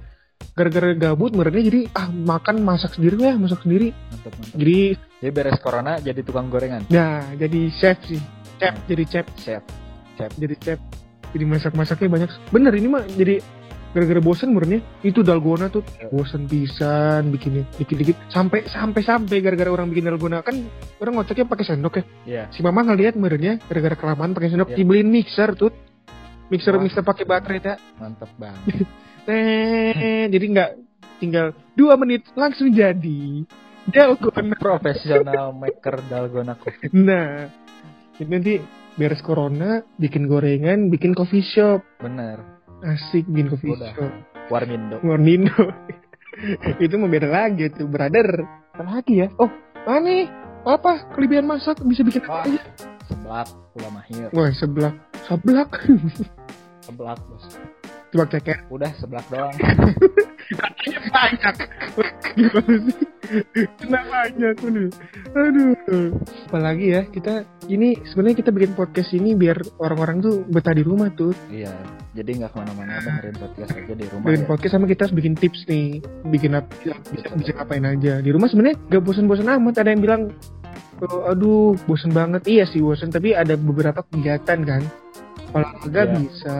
gara-gara 0.57 0.89
gabut 0.97 1.35
merenya 1.37 1.69
jadi 1.69 1.81
ah 1.93 2.09
makan 2.09 2.65
masak 2.65 2.97
sendiri 2.97 3.21
ya 3.21 3.33
masak 3.37 3.61
sendiri. 3.61 3.93
Mantap 3.93 4.33
mantap. 4.33 4.57
Jadi 4.57 4.79
jadi 5.21 5.31
beres 5.33 5.59
corona 5.61 5.93
jadi 6.01 6.19
tukang 6.25 6.49
gorengan. 6.49 6.87
Nah 6.89 7.29
jadi 7.37 7.69
chef 7.77 8.01
sih 8.09 8.21
Hmm. 8.59 8.75
jadi 8.85 9.03
chef 9.05 9.25
chef 9.37 9.63
jadi 10.33 10.55
chef 10.57 10.79
jadi 11.29 11.45
masak-masaknya 11.45 12.07
banyak 12.09 12.29
bener 12.49 12.73
ini 12.73 12.87
mah 12.87 13.03
jadi 13.05 13.37
gara-gara 13.87 14.19
bosan 14.19 14.51
murnya 14.51 14.83
itu 15.01 15.21
dalgona 15.21 15.69
tuh 15.69 15.81
bosan 16.09 16.45
pisan 16.45 17.29
bikinnya 17.29 17.65
dikit-dikit 17.77 18.17
sampai 18.27 18.67
sampai 18.67 19.01
sampai 19.01 19.39
gara-gara 19.39 19.69
orang 19.69 19.89
bikin 19.89 20.05
dalgona 20.05 20.41
kan 20.41 20.59
orang 20.97 21.17
ngocoknya 21.17 21.45
pakai 21.45 21.65
sendok 21.65 21.93
ya 21.95 22.03
Iya. 22.25 22.43
si 22.51 22.59
mama 22.61 22.83
ngeliat 22.83 23.15
murnya 23.15 23.57
gara-gara 23.63 23.95
kelamaan 23.95 24.33
pakai 24.33 24.51
sendok 24.51 24.69
Iya. 24.69 24.77
dibeliin 24.77 25.09
mixer 25.09 25.55
tuh 25.55 25.71
mixer 26.49 26.75
Wah. 26.75 26.83
mixer 26.83 27.01
pakai 27.01 27.25
baterai 27.25 27.59
tak 27.59 27.77
Mantep 27.97 28.29
banget. 28.37 28.85
Teh, 29.27 30.23
jadi 30.29 30.45
nggak 30.47 30.69
tinggal 31.19 31.47
dua 31.73 31.93
menit 31.95 32.23
langsung 32.33 32.71
jadi 32.71 33.43
dalgona 33.93 34.55
Profesional 34.55 35.51
maker 35.51 35.95
dalgona 36.05 36.53
coffee. 36.55 36.91
nah 36.91 37.47
ini 38.17 38.29
nanti 38.29 38.53
beres 38.95 39.21
corona 39.21 39.69
bikin 39.95 40.25
gorengan 40.25 40.89
bikin 40.89 41.13
coffee 41.13 41.45
shop 41.45 41.81
Bener. 41.97 42.41
asik 42.83 43.25
bikin 43.27 43.47
coffee 43.49 43.71
Udah. 43.71 43.91
shop 43.93 44.13
Warmindo. 44.47 44.97
Warnindo 45.03 45.53
itu 46.83 46.95
mau 46.95 47.07
beda 47.07 47.27
lagi 47.27 47.67
tuh 47.69 47.85
brother 47.85 48.45
apa 48.73 48.83
lagi 48.85 49.21
ya 49.21 49.27
oh 49.37 49.49
mana 49.83 50.29
apa 50.63 51.09
kelebihan 51.11 51.45
masak 51.45 51.77
bisa 51.81 52.01
bikin 52.01 52.23
Wah. 52.23 52.41
apa 52.41 52.49
aja 52.49 52.61
Seblak, 53.07 53.47
pula 53.71 53.89
mahir. 53.89 54.27
wah 54.31 54.51
seblak 54.51 54.95
seblak 55.23 55.71
Seblak, 56.87 57.19
bos. 57.27 57.43
coba 58.07 58.23
ceker 58.31 58.57
Udah 58.71 58.91
seblak 58.95 59.27
doang. 59.27 59.51
banyak. 61.11 61.55
Gimana 62.37 62.75
sih 62.87 62.97
kenapa 63.75 64.07
banyak 64.31 64.55
nih 64.63 64.89
aduh. 65.35 66.15
Apalagi 66.47 66.85
ya 66.95 67.01
kita 67.11 67.43
ini 67.67 67.99
sebenarnya 68.07 68.37
kita 68.39 68.55
bikin 68.55 68.71
podcast 68.71 69.11
ini 69.11 69.35
biar 69.35 69.59
orang-orang 69.83 70.23
tuh 70.23 70.35
betah 70.47 70.71
di 70.71 70.83
rumah 70.85 71.11
tuh. 71.11 71.35
Iya. 71.51 71.75
Jadi 72.15 72.39
nggak 72.39 72.55
ke 72.55 72.57
mana-mana 72.57 72.97
dengerin 73.03 73.35
podcast 73.35 73.71
aja 73.75 73.93
di 73.93 74.05
rumah 74.07 74.25
bikin 74.31 74.43
ya. 74.43 74.47
podcast 74.47 74.71
sama 74.73 74.85
kita 74.87 75.01
harus 75.05 75.15
bikin 75.15 75.33
tips 75.35 75.61
nih 75.67 75.87
bikin 76.31 76.51
apa 76.55 76.71
bisa, 77.11 77.27
bisa 77.35 77.51
ngapain 77.53 77.83
aja. 77.83 78.13
Di 78.23 78.29
rumah 78.31 78.47
sebenarnya 78.47 78.77
gak 78.87 79.03
bosan-bosan 79.03 79.49
amat 79.59 79.75
ada 79.83 79.89
yang 79.91 80.01
bilang 80.01 80.21
"Oh, 80.97 81.29
aduh 81.29 81.75
bosan 81.85 82.09
banget. 82.09 82.47
Iya 82.47 82.65
sih 82.65 82.79
bosan 82.81 83.11
tapi 83.11 83.35
ada 83.35 83.53
beberapa 83.53 84.01
kegiatan 84.07 84.59
kan. 84.63 84.81
Olahraga 85.51 86.01
Iya. 86.07 86.15
bisa 86.23 86.57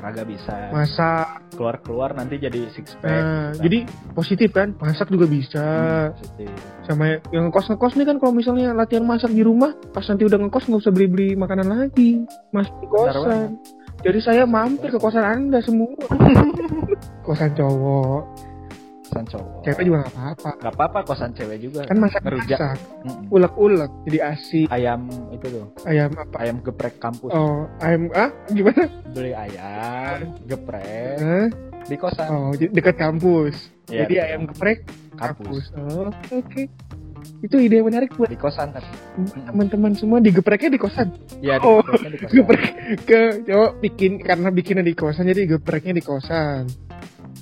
Olahraga 0.00 0.24
bisa. 0.24 0.72
masak. 0.72 1.28
Keluar-keluar 1.52 2.16
nanti 2.16 2.40
jadi 2.40 2.72
six 2.72 2.96
pack. 3.04 3.20
nah, 3.20 3.52
jadi 3.60 3.84
positif 4.16 4.48
kan? 4.48 4.72
Masak 4.80 5.12
juga 5.12 5.28
bisa. 5.28 5.60
Hmm, 5.60 6.16
positif. 6.16 6.48
sama 6.88 7.20
yang 7.30 7.52
ngekos 7.52 7.68
ngekos 7.68 7.94
nih 8.00 8.06
kan 8.08 8.16
kalau 8.16 8.32
misalnya 8.32 8.72
latihan 8.72 9.04
masak 9.04 9.28
di 9.28 9.44
rumah 9.44 9.76
pas 9.92 10.02
nanti 10.08 10.24
udah 10.24 10.40
ngekos 10.40 10.72
nggak 10.72 10.80
usah 10.80 10.92
beli 10.96 11.06
beli 11.12 11.28
makanan 11.36 11.68
lagi. 11.68 12.24
Masih 12.48 12.72
di 12.80 12.86
kosan. 12.88 13.60
Jadi 14.00 14.18
saya 14.24 14.48
mampir 14.48 14.88
ke 14.88 14.96
kosan 14.96 15.20
anda 15.20 15.60
semua. 15.60 15.92
Kosan 17.28 17.52
cowok 17.52 18.49
Kosan 19.10 19.26
cowok. 19.26 19.50
cewek 19.60 19.82
juga 19.84 19.96
nggak 19.98 20.12
apa-apa 20.14 20.50
Gak 20.56 20.72
apa-apa 20.72 20.98
kosan 21.02 21.30
cewek 21.34 21.58
juga. 21.58 21.80
kan 21.82 21.96
masak 21.98 22.22
masak 22.22 22.78
ulek-ulek 23.26 23.90
jadi 24.06 24.18
asi 24.30 24.70
Ayam 24.70 25.00
itu 25.30 25.46
tuh. 25.50 25.66
ayam 25.82 26.14
apa 26.14 26.36
Ayam 26.38 26.56
geprek 26.62 26.94
kampus. 26.96 27.30
oh 27.30 27.66
ayam 27.78 28.06
ah 28.12 28.30
gimana 28.48 28.86
Beli 29.10 29.32
ayam 29.32 30.30
geprek 30.46 31.18
Hah? 31.18 31.46
di 31.82 31.96
kosan. 31.96 32.26
oh 32.30 32.50
dekat 32.54 32.94
kampus 32.94 33.74
Iya, 33.90 34.06
jadi 34.06 34.06
di 34.06 34.18
ayam 34.22 34.40
geprek 34.46 34.86
kampus. 35.18 35.74
kampus 35.74 35.90
oh 35.90 36.06
oke 36.32 36.62
itu 37.40 37.56
ide 37.58 37.76
yang 37.76 37.86
menarik 37.86 38.12
buat 38.14 38.28
Di 38.28 38.36
kosan 38.36 38.70
tapi. 38.70 38.88
teman-teman 39.42 39.92
semua 39.92 40.20
digepreknya 40.20 40.70
di 40.70 40.78
kosan 40.78 41.08
di 41.34 41.50
Oh, 41.58 41.82
di 41.82 41.88
kosan. 41.90 42.10
geprek 42.30 42.64
ke 43.04 43.20
cowok 43.44 43.72
bikin 43.80 44.12
karena 44.18 44.48
bikinnya 44.48 44.80
di 44.80 44.94
kosan 44.94 45.26
jadi 45.26 45.50
gepreknya 45.50 45.92
di 45.92 46.02
kosan 46.02 46.68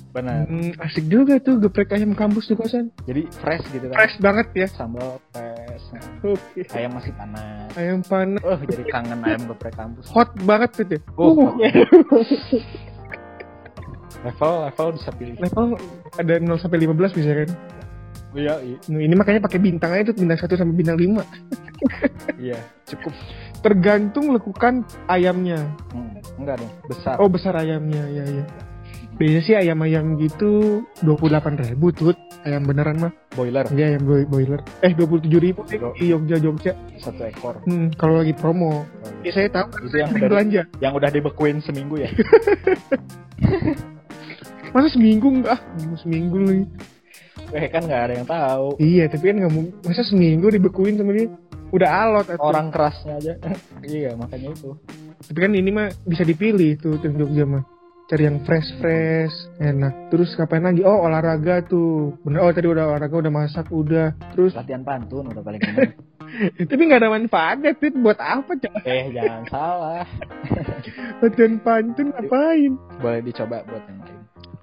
Benar. 0.09 0.41
Hmm, 0.43 0.73
asik 0.79 1.05
juga 1.05 1.37
tuh 1.37 1.57
geprek 1.59 1.91
ayam 1.91 2.11
kampus 2.11 2.45
di 2.45 2.55
kosan 2.55 2.89
Jadi 3.03 3.29
fresh 3.31 3.61
gitu 3.69 3.85
kan. 3.85 3.95
fresh 3.95 4.15
banget 4.17 4.47
ya 4.55 4.67
Sambal 4.67 5.21
fresh. 5.29 5.85
oke 6.19 6.61
Ayam 6.71 6.91
masih 6.91 7.13
panas. 7.13 7.69
ayam 7.73 8.01
panas 8.01 8.41
Oh, 8.41 8.57
jadi 8.59 8.83
kangen 8.85 9.21
ayam 9.21 9.41
geprek 9.45 9.73
kampus. 9.73 10.05
hot 10.07 10.33
banget 10.39 10.69
tuh 10.73 10.85
tuh 10.87 11.01
Oh, 11.13 11.33
Uh, 11.37 11.53
Level 14.19 14.53
level 14.65 14.87
bisa 14.93 15.09
pilih. 15.13 15.35
level 15.37 15.79
ada 16.13 16.33
0 16.35 16.57
sampai 16.57 16.79
15 16.81 17.13
bisa 17.13 17.31
kan 17.35 17.49
Iya, 18.29 18.61
iya. 18.61 18.77
Nah, 18.87 18.99
ini 18.99 19.15
makanya 19.15 19.41
pakai 19.41 19.57
bintang 19.57 19.89
aja 19.89 20.05
tuh 20.05 20.17
bintang 20.17 20.37
1 20.37 20.53
sampai 20.53 20.75
bintang 20.75 20.97
5 20.97 21.21
Iya, 22.45 22.57
cukup. 22.85 23.13
tergantung 23.59 24.31
lekukan 24.31 24.81
ayamnya 25.05 25.59
Hmm, 25.89 26.15
enggak 26.35 26.57
dong, 26.57 26.71
besar. 26.85 27.15
oh 27.15 27.27
besar 27.27 27.53
ayamnya 27.53 28.03
ya 28.07 28.23
ya 28.23 28.45
biasanya 29.19 29.43
sih 29.43 29.55
ayam-ayam 29.57 30.15
gitu 30.15 30.79
28 31.03 31.27
ribu 31.67 31.91
tuh 31.91 32.15
ayam 32.41 32.63
beneran 32.63 32.95
mah 32.97 33.11
Boiler 33.29 33.67
Iya 33.67 33.85
ayam 33.93 34.03
boi- 34.03 34.23
boiler 34.23 34.63
eh 34.79 34.95
27 34.95 35.27
ribu 35.37 35.61
Bro. 35.61 35.91
di 35.93 36.07
Jogja 36.07 36.39
Jogja 36.39 36.71
satu 36.97 37.21
ekor. 37.23 37.59
hmm, 37.63 37.93
kalau 37.93 38.17
lagi 38.17 38.31
promo 38.31 38.87
ya 39.19 39.31
saya 39.31 39.51
tahu 39.51 39.67
Itu 39.85 39.97
yang 39.97 40.09
udah, 40.09 40.23
belanja 40.25 40.61
yang 40.79 40.93
udah 40.95 41.09
dibekuin 41.09 41.59
seminggu 41.59 41.99
ya. 41.99 42.09
masa 44.69 44.87
seminggu 44.89 45.27
enggak 45.33 45.59
seminggu 45.97 46.37
lagi 46.39 46.65
Eh 47.49 47.65
kan 47.65 47.81
nggak 47.81 48.01
ada 48.03 48.13
yang 48.13 48.27
tahu. 48.29 48.67
iya 48.77 49.09
tapi 49.09 49.25
kan 49.25 49.41
nggak 49.41 49.49
mau 49.49 49.65
masa 49.81 50.05
seminggu 50.05 50.47
dibekuin 50.47 50.95
sama 50.95 51.11
dia 51.11 51.27
udah 51.69 51.89
alot 51.89 52.27
atuh. 52.27 52.45
Orang 52.45 52.69
kerasnya 52.69 53.13
aja. 53.15 53.33
iya, 53.85 54.13
makanya 54.13 54.53
itu. 54.53 54.73
tapi 55.19 55.37
kan 55.39 55.51
ini 55.51 55.69
mah 55.69 55.89
bisa 56.03 56.21
dipilih 56.21 56.77
tuh 56.77 56.97
di 56.97 57.09
Jogja 57.11 57.43
mah 57.43 57.63
cari 58.09 58.25
yang 58.25 58.41
fresh 58.41 58.65
fresh 58.81 59.35
enak. 59.61 60.09
Terus 60.09 60.33
kapan 60.33 60.65
lagi? 60.65 60.81
Oh 60.81 61.05
olahraga 61.05 61.61
tuh. 61.61 62.17
Bener 62.25 62.41
oh 62.41 62.49
tadi 62.49 62.65
udah 62.65 62.89
olahraga 62.89 63.15
udah 63.21 63.33
masak 63.33 63.69
udah. 63.69 64.17
Terus 64.33 64.57
Latihan 64.57 64.81
pantun 64.81 65.29
udah 65.29 65.43
paling 65.45 65.61
benar. 65.67 65.93
tapi 66.61 66.81
nggak 66.85 67.01
ada 67.01 67.09
manfaatnya 67.09 67.73
tuh 67.73 67.89
buat 68.05 68.21
apa 68.21 68.53
coba 68.53 68.79
eh, 68.85 69.09
jangan 69.13 69.43
salah. 69.49 70.05
latihan 71.21 71.57
pantun 71.61 72.09
ngapain? 72.13 72.71
Boleh 72.97 73.21
dicoba 73.21 73.61
buat 73.65 73.83
yang 73.85 73.99
lain. 74.01 74.17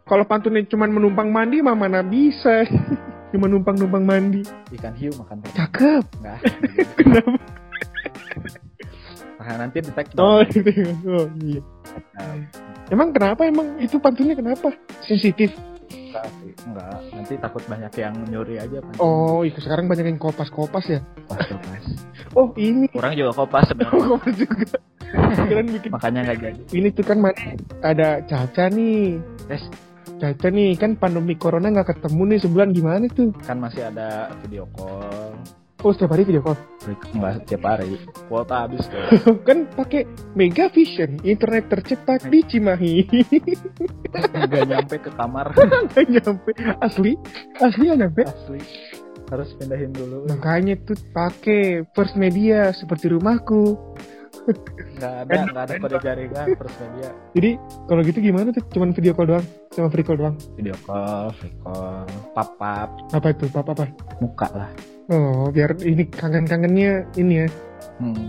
kalau 0.07 0.23
pantunnya 0.23 0.63
cuma 0.71 0.87
menumpang 0.87 1.31
mandi 1.31 1.63
mah 1.63 1.75
mana 1.75 2.03
bisa? 2.03 2.67
Cuma 3.35 3.51
numpang 3.51 3.75
numpang 3.75 4.07
mandi. 4.07 4.47
Ikan 4.71 4.95
hiu 4.95 5.11
makan. 5.19 5.43
Cakep. 5.51 6.05
Enggak. 6.23 6.41
kenapa 6.95 7.31
Nah, 9.47 9.55
nanti 9.57 9.79
di 9.79 9.93
tag 9.95 10.11
oh 10.17 10.43
gitu 10.51 10.71
oh 11.07 11.27
iya 11.39 11.63
Nah, 12.13 12.35
emang 12.89 13.15
kenapa 13.15 13.47
emang 13.47 13.79
itu 13.79 13.97
pantunnya 13.97 14.35
kenapa 14.35 14.75
sensitif 15.01 15.55
enggak 15.87 16.27
sih. 16.35 16.51
Enggak. 16.67 16.99
Nanti 17.13 17.35
takut 17.37 17.63
banyak 17.63 17.93
yang 17.95 18.15
nyuri 18.27 18.57
aja 18.57 18.83
kan. 18.83 18.95
oh 18.99 19.47
iya 19.47 19.55
sekarang 19.55 19.87
banyak 19.87 20.03
yang 20.05 20.19
kopas 20.19 20.51
kopas 20.51 20.83
ya 20.89 20.99
Kopas 21.25 21.47
kopas. 21.47 21.85
oh 22.39 22.51
ini 22.57 22.91
Orang 22.91 23.15
juga 23.15 23.33
kopas 23.33 23.71
sebenarnya. 23.71 24.03
kopas 24.11 24.35
juga 24.35 24.65
kalian 25.47 25.69
bikin 25.71 25.91
Makanya 25.95 26.21
nggak 26.27 26.39
jadi. 26.43 26.63
ini 26.75 26.89
tuh 26.91 27.05
kan 27.07 27.23
mana 27.23 27.37
ada 27.81 28.19
Caca 28.23 28.67
nih 28.69 29.23
Yes. 29.47 29.63
Caca 30.17 30.49
nih 30.49 30.75
kan 30.75 30.97
pandemi 30.97 31.37
corona 31.37 31.71
nggak 31.71 31.95
ketemu 31.95 32.23
nih 32.27 32.39
sebulan 32.43 32.69
gimana 32.73 33.05
tuh 33.09 33.31
Kan 33.47 33.63
masih 33.63 33.87
ada 33.87 34.35
video 34.43 34.67
call. 34.75 35.37
Oh 35.87 35.95
setiap 35.95 36.19
hari 36.19 36.27
video 36.27 36.43
call? 36.43 36.59
Enggak 37.15 37.47
setiap 37.47 37.63
hari. 37.63 37.95
Kuota 38.27 38.67
habis 38.67 38.83
tuh. 38.91 38.99
kan 39.49 39.71
pakai 39.79 40.03
Mega 40.35 40.67
Vision 40.75 41.23
internet 41.23 41.71
tercepat 41.71 42.27
di 42.27 42.43
Cimahi. 42.43 43.07
Nggak 44.35 44.63
nyampe 44.67 44.97
ke 44.99 45.11
kamar. 45.15 45.55
nggak 45.95 46.07
nyampe. 46.11 46.51
Asli? 46.83 47.15
Asli 47.63 47.83
nggak 47.87 48.01
nyampe? 48.03 48.23
Asli. 48.27 48.61
Harus 49.31 49.55
pindahin 49.59 49.91
dulu. 49.91 50.27
makanya 50.31 50.79
tuh 50.87 50.99
pakai 51.11 51.87
First 51.95 52.19
Media 52.19 52.75
seperti 52.75 53.11
rumahku. 53.15 53.79
Nggak 54.97 55.15
ada, 55.27 55.35
nggak 55.51 55.65
ada 55.67 55.75
kode 55.83 55.97
jaringan 56.07 56.47
first 56.55 56.79
media. 56.79 57.11
jadi 57.35 57.51
kalau 57.91 58.01
gitu 58.07 58.19
gimana 58.23 58.49
tuh? 58.55 58.63
Cuman 58.71 58.95
video 58.95 59.11
call 59.11 59.27
doang? 59.27 59.47
Sama 59.75 59.91
free 59.91 60.07
call 60.07 60.19
doang? 60.23 60.39
Video 60.55 60.77
call, 60.87 61.35
free 61.35 61.51
call, 61.67 62.07
pap-pap, 62.31 62.95
apa 63.11 63.27
itu? 63.35 63.51
Apa 63.51 63.71
apa? 63.75 63.85
Muka 64.23 64.49
lah. 64.55 64.71
Oh 65.09 65.49
biar 65.49 65.77
ini 65.81 66.05
kangen-kangennya 66.07 66.93
ini 67.17 67.35
ya 67.41 67.49
Hmm. 67.97 68.29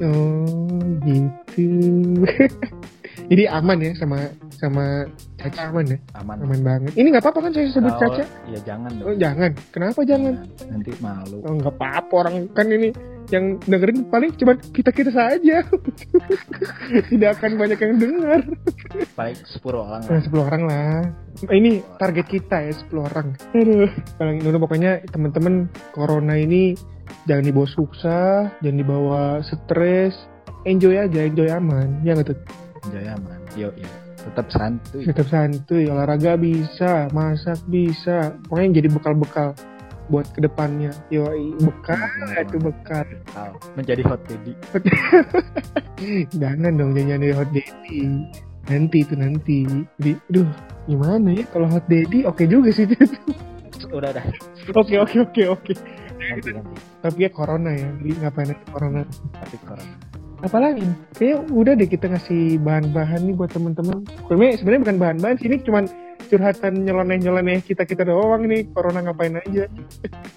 Oh 0.00 0.80
gitu 1.04 1.68
jadi 3.30 3.44
aman 3.52 3.78
ya 3.78 3.92
sama 3.94 4.16
sama 4.50 5.04
Caca 5.36 5.68
aman 5.68 5.84
ya 5.86 5.98
Aman. 6.16 6.36
aman 6.40 6.60
banget 6.62 6.92
ini 6.96 7.12
nggak 7.12 7.20
apa-apa 7.20 7.40
kan 7.44 7.52
saya 7.52 7.68
sebut 7.68 7.92
Caca 7.94 8.24
Ya 8.48 8.58
jangan 8.64 8.90
oh 8.96 9.12
dong. 9.12 9.18
jangan 9.18 9.50
kenapa 9.68 10.00
jangan 10.02 10.34
Nanti 10.64 10.90
malu. 10.98 11.36
oh 11.42 11.52
nggak 11.52 11.74
apa-apa 11.74 12.12
orang 12.18 12.34
kan 12.50 12.66
ini 12.66 12.88
yang 13.32 13.56
dengerin 13.64 14.06
paling 14.12 14.30
cuma 14.36 14.54
kita 14.60 14.92
kita 14.92 15.10
saja 15.10 15.64
tidak 17.10 17.30
akan 17.40 17.56
banyak 17.56 17.78
yang 17.80 17.94
dengar 17.96 18.40
Paling 19.16 19.40
10 19.40 19.64
orang 19.72 20.02
Nah, 20.04 20.20
lah. 20.20 20.22
10 20.28 20.48
orang 20.48 20.62
lah. 20.68 20.96
Ini 21.48 21.70
target 21.96 22.26
kita 22.28 22.56
ya 22.60 22.72
10 22.76 23.08
orang. 23.08 23.26
Aduh. 23.56 23.88
Paling 24.20 24.38
dulu 24.44 24.68
pokoknya 24.68 25.00
teman-teman 25.08 25.72
corona 25.96 26.36
ini 26.36 26.76
jangan 27.24 27.44
dibawa 27.48 27.68
susah, 27.72 28.52
jangan 28.60 28.78
dibawa 28.78 29.22
stres. 29.40 30.12
Enjoy 30.68 31.00
aja, 31.00 31.24
enjoy 31.24 31.48
aman. 31.48 32.04
Ya 32.04 32.12
nggak 32.12 32.36
tuh? 32.36 32.38
enjoy 32.88 33.06
aman 33.14 33.40
yuk 33.54 33.74
yuk 33.78 33.94
tetap 34.22 34.46
santuy 34.54 35.02
tetap 35.06 35.26
santuy 35.26 35.86
olahraga 35.90 36.38
bisa 36.38 37.10
masak 37.10 37.58
bisa 37.66 38.38
pokoknya 38.46 38.82
jadi 38.82 38.88
bekal-bekal 38.90 39.48
buat 40.08 40.26
ke 40.34 40.40
depannya. 40.42 40.90
Yoi 41.12 41.54
bekal 41.62 41.98
itu 42.34 42.58
bekal. 42.58 43.06
Wow, 43.36 43.54
menjadi 43.78 44.02
hot 44.06 44.20
daddy. 44.26 44.52
Jangan 46.42 46.72
dong 46.74 46.98
jangan 46.98 47.22
jadi 47.22 47.34
hot 47.36 47.50
daddy. 47.54 48.00
Nanti 48.66 48.96
itu 49.06 49.14
nanti. 49.14 49.58
Jadi 50.00 50.12
aduh 50.32 50.48
gimana 50.90 51.28
ya? 51.30 51.44
Kalau 51.50 51.68
hot 51.70 51.86
daddy 51.86 52.26
oke 52.26 52.42
juga 52.48 52.74
sih. 52.74 52.88
Udah 53.96 54.14
dah 54.14 54.24
oke 54.72 54.94
oke 55.02 55.16
oke 55.28 55.42
oke. 55.52 55.72
Tapi 57.02 57.18
ya 57.18 57.30
corona 57.30 57.70
ya. 57.74 57.88
Jadi 58.00 58.10
ngapain 58.22 58.50
aja 58.50 58.64
corona? 58.70 59.02
Tapi 59.36 59.56
corona. 59.62 59.94
Apalagi? 60.42 60.82
Kayak 61.14 61.46
udah 61.54 61.72
deh 61.78 61.86
kita 61.86 62.10
ngasih 62.10 62.58
bahan-bahan 62.66 63.30
nih 63.30 63.34
buat 63.38 63.54
temen-temen 63.54 64.02
sebenarnya 64.26 64.58
sebenarnya 64.58 64.82
bukan 64.82 64.98
bahan-bahan 64.98 65.36
sini 65.38 65.56
cuman 65.62 65.84
curhatan 66.32 66.88
nyeleneh-nyeleneh 66.88 67.60
kita 67.60 67.84
kita 67.84 68.08
doang 68.08 68.48
nih 68.48 68.64
corona 68.72 69.04
ngapain 69.04 69.36
aja. 69.36 69.68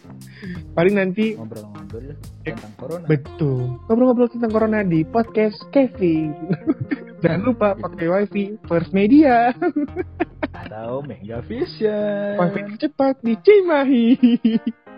Paling 0.75 0.95
nanti 0.99 1.39
ngobrol-ngobrol 1.39 2.19
tentang 2.43 2.73
corona. 2.75 3.05
betul. 3.07 3.79
Ngobrol-ngobrol 3.87 4.27
tentang 4.27 4.51
corona 4.51 4.83
di 4.83 5.07
podcast 5.07 5.55
Kevin. 5.71 6.35
Jangan 7.23 7.41
lupa 7.47 7.79
pakai 7.79 8.11
wifi 8.11 8.59
first 8.67 8.91
media. 8.91 9.55
Atau 10.67 10.99
Mega 11.07 11.39
Vision. 11.47 12.35
Wifi 12.35 12.75
cepat 12.75 13.23
di 13.23 13.39
Cimahi 13.39 14.03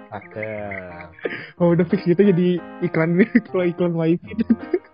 Pakai. 0.08 1.12
oh 1.60 1.76
udah 1.76 1.84
fix 1.92 2.08
gitu 2.08 2.24
jadi 2.24 2.64
iklan 2.80 3.20
kalau 3.52 3.68
iklan 3.68 3.92
wifi 3.92 4.34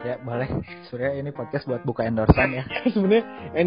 ya 0.04 0.20
boleh. 0.22 0.50
Surya 0.92 1.16
ini 1.16 1.32
podcast 1.32 1.66
buat 1.66 1.82
buka 1.88 2.04
endorsan 2.04 2.54
ya. 2.54 2.64
Sebenarnya 2.94 3.24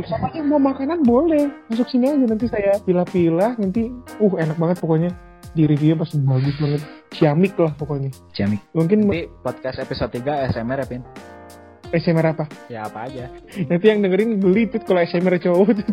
sama 0.06 0.28
yang 0.36 0.52
mau 0.52 0.60
makanan 0.60 1.02
boleh. 1.02 1.48
Masuk 1.72 1.88
sini 1.88 2.12
aja 2.12 2.24
nanti 2.28 2.46
saya 2.52 2.76
pilah-pilah 2.84 3.56
nanti 3.56 3.88
uh 4.20 4.34
enak 4.36 4.56
banget 4.60 4.78
pokoknya. 4.84 5.10
Di 5.56 5.64
review 5.64 5.96
pasti 5.96 6.20
bagus 6.20 6.56
banget. 6.60 6.84
Ciamik 7.16 7.56
lah 7.56 7.72
pokoknya. 7.74 8.12
Jamik 8.36 8.60
mungkin 8.76 9.08
nanti 9.08 9.32
podcast 9.40 9.80
episode 9.80 10.12
3 10.12 10.52
ASMR 10.52 10.84
ya 10.84 10.86
Pin? 10.86 11.02
SMR 11.94 12.26
apa? 12.36 12.44
Ya 12.68 12.84
apa 12.84 13.08
aja. 13.08 13.32
Nanti 13.70 13.86
yang 13.88 14.02
dengerin 14.02 14.42
beli 14.42 14.68
tuh 14.68 14.82
kalau 14.84 15.00
SMR 15.06 15.38
cowok 15.38 15.80
tuh 15.80 15.86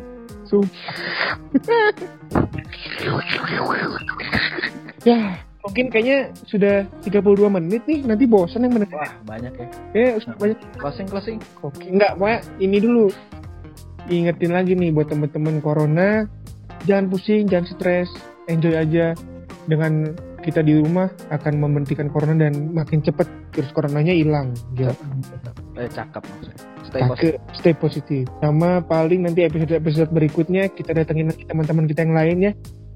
Sumpah. 0.44 1.40
ya 5.08 5.40
mungkin 5.64 5.86
kayaknya 5.88 6.32
sudah 6.46 6.84
32 7.08 7.48
menit 7.48 7.82
nih 7.88 8.04
nanti 8.04 8.28
bosan 8.28 8.68
yang 8.68 8.76
mendengar 8.76 9.00
wah 9.00 9.14
banyak 9.24 9.54
ya 9.56 9.68
ya 9.96 10.08
sudah 10.20 10.36
banyak 10.36 10.60
closing 10.76 11.08
closing 11.08 11.38
Oke, 11.64 11.88
enggak, 11.88 12.20
pokoknya 12.20 12.40
ini 12.60 12.78
dulu. 12.84 13.08
Ingetin 14.12 14.52
lagi 14.52 14.76
nih 14.76 14.92
buat 14.92 15.08
temen-temen 15.08 15.64
corona, 15.64 16.28
jangan 16.84 17.08
pusing, 17.08 17.48
jangan 17.48 17.72
stres, 17.72 18.12
enjoy 18.52 18.76
aja. 18.76 19.16
Dengan 19.64 20.12
kita 20.44 20.60
di 20.60 20.76
rumah 20.76 21.08
akan 21.32 21.56
membentikan 21.56 22.12
corona 22.12 22.36
dan 22.36 22.76
makin 22.76 23.00
cepet 23.00 23.32
virus 23.56 23.72
coronanya 23.72 24.12
hilang. 24.12 24.52
Gitu. 24.76 24.92
eh 25.80 25.88
cakep 25.88 26.20
maksudnya 26.20 26.74
stay 26.94 27.02
positive 27.10 27.42
Stay, 27.58 27.74
positif. 27.74 28.24
Sama 28.44 28.84
paling 28.86 29.26
nanti 29.26 29.42
episode-episode 29.48 30.14
berikutnya 30.14 30.70
kita 30.70 30.94
datengin 30.94 31.34
teman-teman 31.48 31.90
kita 31.90 32.06
yang 32.06 32.14
lain 32.14 32.38
ya. 32.38 32.52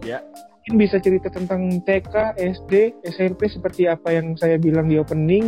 Ya. 0.05 0.19
Mungkin 0.67 0.83
bisa 0.83 0.99
cerita 0.99 1.31
tentang 1.31 1.79
TK, 1.79 2.35
SD, 2.35 2.73
SMP 3.07 3.47
seperti 3.47 3.87
apa 3.87 4.11
yang 4.11 4.35
saya 4.35 4.59
bilang 4.59 4.91
di 4.91 4.99
opening. 4.99 5.47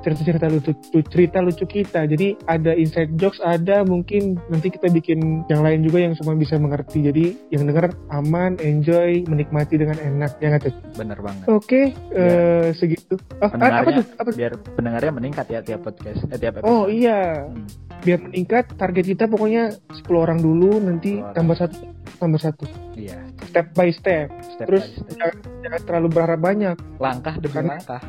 Cerita-cerita 0.00 0.48
lucu, 0.48 0.72
cerita 1.04 1.44
lucu 1.44 1.68
kita. 1.68 2.08
Jadi 2.08 2.32
ada 2.48 2.72
inside 2.72 3.20
jokes, 3.20 3.36
ada 3.36 3.84
mungkin 3.84 4.40
nanti 4.48 4.72
kita 4.72 4.88
bikin 4.88 5.44
yang 5.44 5.60
lain 5.60 5.84
juga 5.84 6.00
yang 6.00 6.16
semua 6.16 6.32
bisa 6.32 6.56
mengerti. 6.56 7.04
Jadi 7.04 7.36
yang 7.52 7.68
denger 7.68 7.92
aman, 8.08 8.56
enjoy, 8.56 9.28
menikmati 9.28 9.76
dengan 9.76 10.00
enak. 10.00 10.40
Ya 10.40 10.56
nggak 10.56 10.64
tuh? 10.64 10.74
bener 10.96 11.20
banget 11.20 11.44
Oke, 11.46 11.92
eh, 12.10 12.72
segitu. 12.72 13.20
Oh, 13.36 13.52
apa 13.52 13.92
tuh? 13.92 14.04
Apa 14.16 14.24
tuh? 14.26 14.40
biar 14.40 14.52
pendengarnya 14.72 15.12
meningkat 15.12 15.46
ya 15.48 15.60
tiap 15.60 15.84
podcast 15.84 16.24
eh, 16.24 16.40
tiap 16.40 16.56
episode 16.56 16.72
Oh 16.72 16.88
iya, 16.88 17.44
Hmm. 17.44 17.68
biar 18.00 18.24
meningkat 18.24 18.72
target 18.80 19.04
kita 19.04 19.28
pokoknya 19.28 19.68
10 19.92 20.16
orang 20.18 20.40
dulu 20.40 20.80
nanti 20.80 21.20
10 21.20 21.20
orang. 21.20 21.36
tambah 21.36 21.56
satu 21.58 21.76
tambah 22.16 22.40
satu 22.40 22.64
iya 22.96 23.20
step 23.50 23.66
by 23.74 23.90
step. 23.90 24.26
Step 24.46 24.66
terus 24.66 24.86
by 24.86 24.94
step. 25.04 25.10
jangan, 25.10 25.36
jangan 25.60 25.80
terlalu 25.84 26.08
berharap 26.08 26.40
banyak. 26.40 26.76
Langkah 26.96 27.34
demi 27.36 27.50
Karena- 27.52 27.74
langkah. 27.76 28.02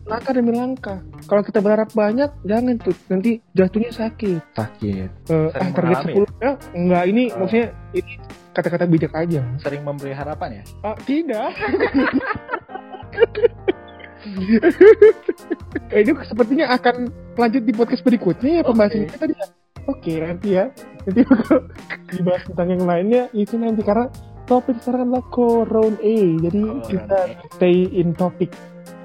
langkah 0.00 0.32
demi 0.32 0.52
langkah. 0.52 0.98
Kalau 1.24 1.42
kita 1.42 1.58
berharap 1.58 1.90
banyak 1.92 2.30
jangan 2.42 2.74
tuh 2.76 2.94
nanti 3.06 3.38
jatuhnya 3.52 3.90
sakit. 3.90 4.42
Sakit. 4.54 5.08
Eh, 5.28 5.48
ah 5.50 5.70
target 5.70 5.96
10 6.08 6.26
ya? 6.38 6.52
Enggak 6.72 7.04
ini 7.06 7.22
Oh. 7.30 7.42
maksudnya 7.42 7.66
ini 7.92 8.12
kata-kata 8.50 8.84
bijak 8.84 9.12
aja. 9.14 9.42
Sering 9.58 9.82
memberi 9.82 10.10
harapan 10.10 10.58
ya? 10.58 10.62
Ah 10.82 10.96
tidak. 11.00 11.54
Eh, 15.90 16.04
ini 16.04 16.12
sepertinya 16.22 16.76
akan 16.76 17.08
lanjut 17.34 17.62
di 17.64 17.72
podcast 17.72 18.04
berikutnya 18.04 18.60
ya 18.60 18.62
pembahasan 18.62 19.08
kita 19.08 19.18
tadi. 19.18 19.34
Oke 19.88 20.12
nanti 20.20 20.48
ya. 20.54 20.68
Nanti 21.02 21.20
bakal 21.24 21.56
dibahas 22.12 22.42
tentang 22.46 22.68
yang 22.68 22.84
lainnya. 22.84 23.22
Itu 23.32 23.56
nanti 23.56 23.80
karena 23.80 24.06
topik 24.50 24.82
sekarang 24.82 25.14
adalah 25.14 25.24
corona. 25.30 25.94
A 26.02 26.16
jadi 26.42 26.62
kita 26.90 27.18
A. 27.30 27.46
stay 27.54 27.86
in 27.94 28.10
topik 28.18 28.50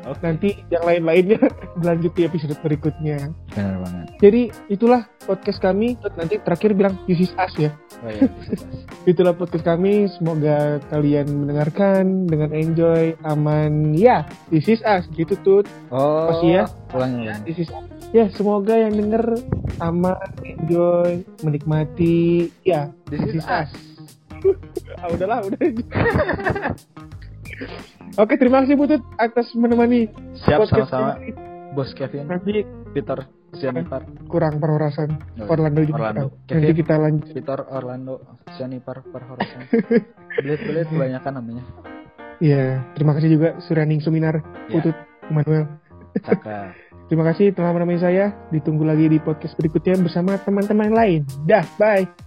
oke. 0.06 0.22
Nanti 0.22 0.62
yang 0.70 0.86
lain-lainnya 0.86 1.42
lanjut 1.88 2.14
di 2.14 2.24
episode 2.26 2.56
berikutnya. 2.62 3.34
Benar 3.52 3.76
banget. 3.82 4.06
Jadi 4.22 4.42
itulah 4.70 5.02
podcast 5.26 5.60
kami. 5.60 5.98
Nanti 6.16 6.40
terakhir 6.40 6.78
bilang 6.78 6.96
this 7.10 7.20
is 7.20 7.32
us 7.36 7.54
ya. 7.58 7.74
Oh 8.06 8.10
iya 8.10 8.30
itulah 9.12 9.34
podcast 9.34 9.66
kami. 9.66 10.08
Semoga 10.14 10.80
kalian 10.94 11.28
mendengarkan 11.46 12.30
dengan 12.30 12.54
enjoy 12.54 13.18
aman. 13.26 13.98
Ya 13.98 14.24
this 14.54 14.70
is 14.70 14.82
us. 14.86 15.10
Gitu 15.14 15.36
tuh 15.42 15.66
oh 15.90 16.30
Masih 16.32 16.50
ya? 16.62 16.64
ulang 16.94 17.26
ulang 17.26 17.42
This 17.44 17.66
is 17.66 17.70
ya 18.14 18.32
semoga 18.32 18.78
yang 18.78 18.96
denger 18.96 19.42
aman, 19.84 20.16
enjoy, 20.46 21.26
menikmati. 21.44 22.48
Ya, 22.64 22.88
this 23.12 23.20
is 23.28 23.44
us 23.44 23.68
ah, 24.98 25.08
udahlah, 25.10 25.40
udah. 25.44 25.60
Oke, 28.16 28.36
terima 28.36 28.64
kasih 28.64 28.76
Butut 28.76 29.02
atas 29.16 29.52
menemani 29.54 30.12
siap 30.38 30.68
sama-sama 30.68 31.16
bos 31.72 31.92
Kevin 31.92 32.28
Nanti 32.28 32.64
Peter 32.92 33.24
Sianipar 33.54 34.04
kurang 34.28 34.60
perorasan 34.60 35.16
Oh, 35.40 35.48
Orlando 35.48 35.80
juga. 35.80 36.12
Orlando. 36.12 36.28
Nanti 36.46 36.52
Kevin. 36.68 36.76
kita 36.76 36.96
lanjut. 36.96 37.32
Peter 37.32 37.60
Orlando 37.70 38.16
Sianipar 38.52 39.04
Perhorosan 39.04 39.62
belit-belit 40.36 40.88
kebanyakan 40.88 41.34
namanya 41.34 41.64
Ya, 42.44 42.84
terima 42.92 43.16
kasih 43.16 43.32
juga 43.32 43.56
Suraning 43.64 44.04
Suminar, 44.04 44.44
Ya. 44.68 44.76
Butut 44.76 44.96
Immanuel. 45.32 45.66
cakep 46.20 46.84
Terima 47.06 47.22
kasih 47.22 47.54
telah 47.54 47.70
menemani 47.70 48.02
saya. 48.02 48.34
Ditunggu 48.50 48.82
lagi 48.82 49.06
di 49.06 49.22
podcast 49.22 49.54
berikutnya 49.56 49.94
bersama 50.02 50.42
teman-teman 50.42 50.90
lain. 50.90 51.22
Dah, 51.46 51.62
bye. 51.78 52.25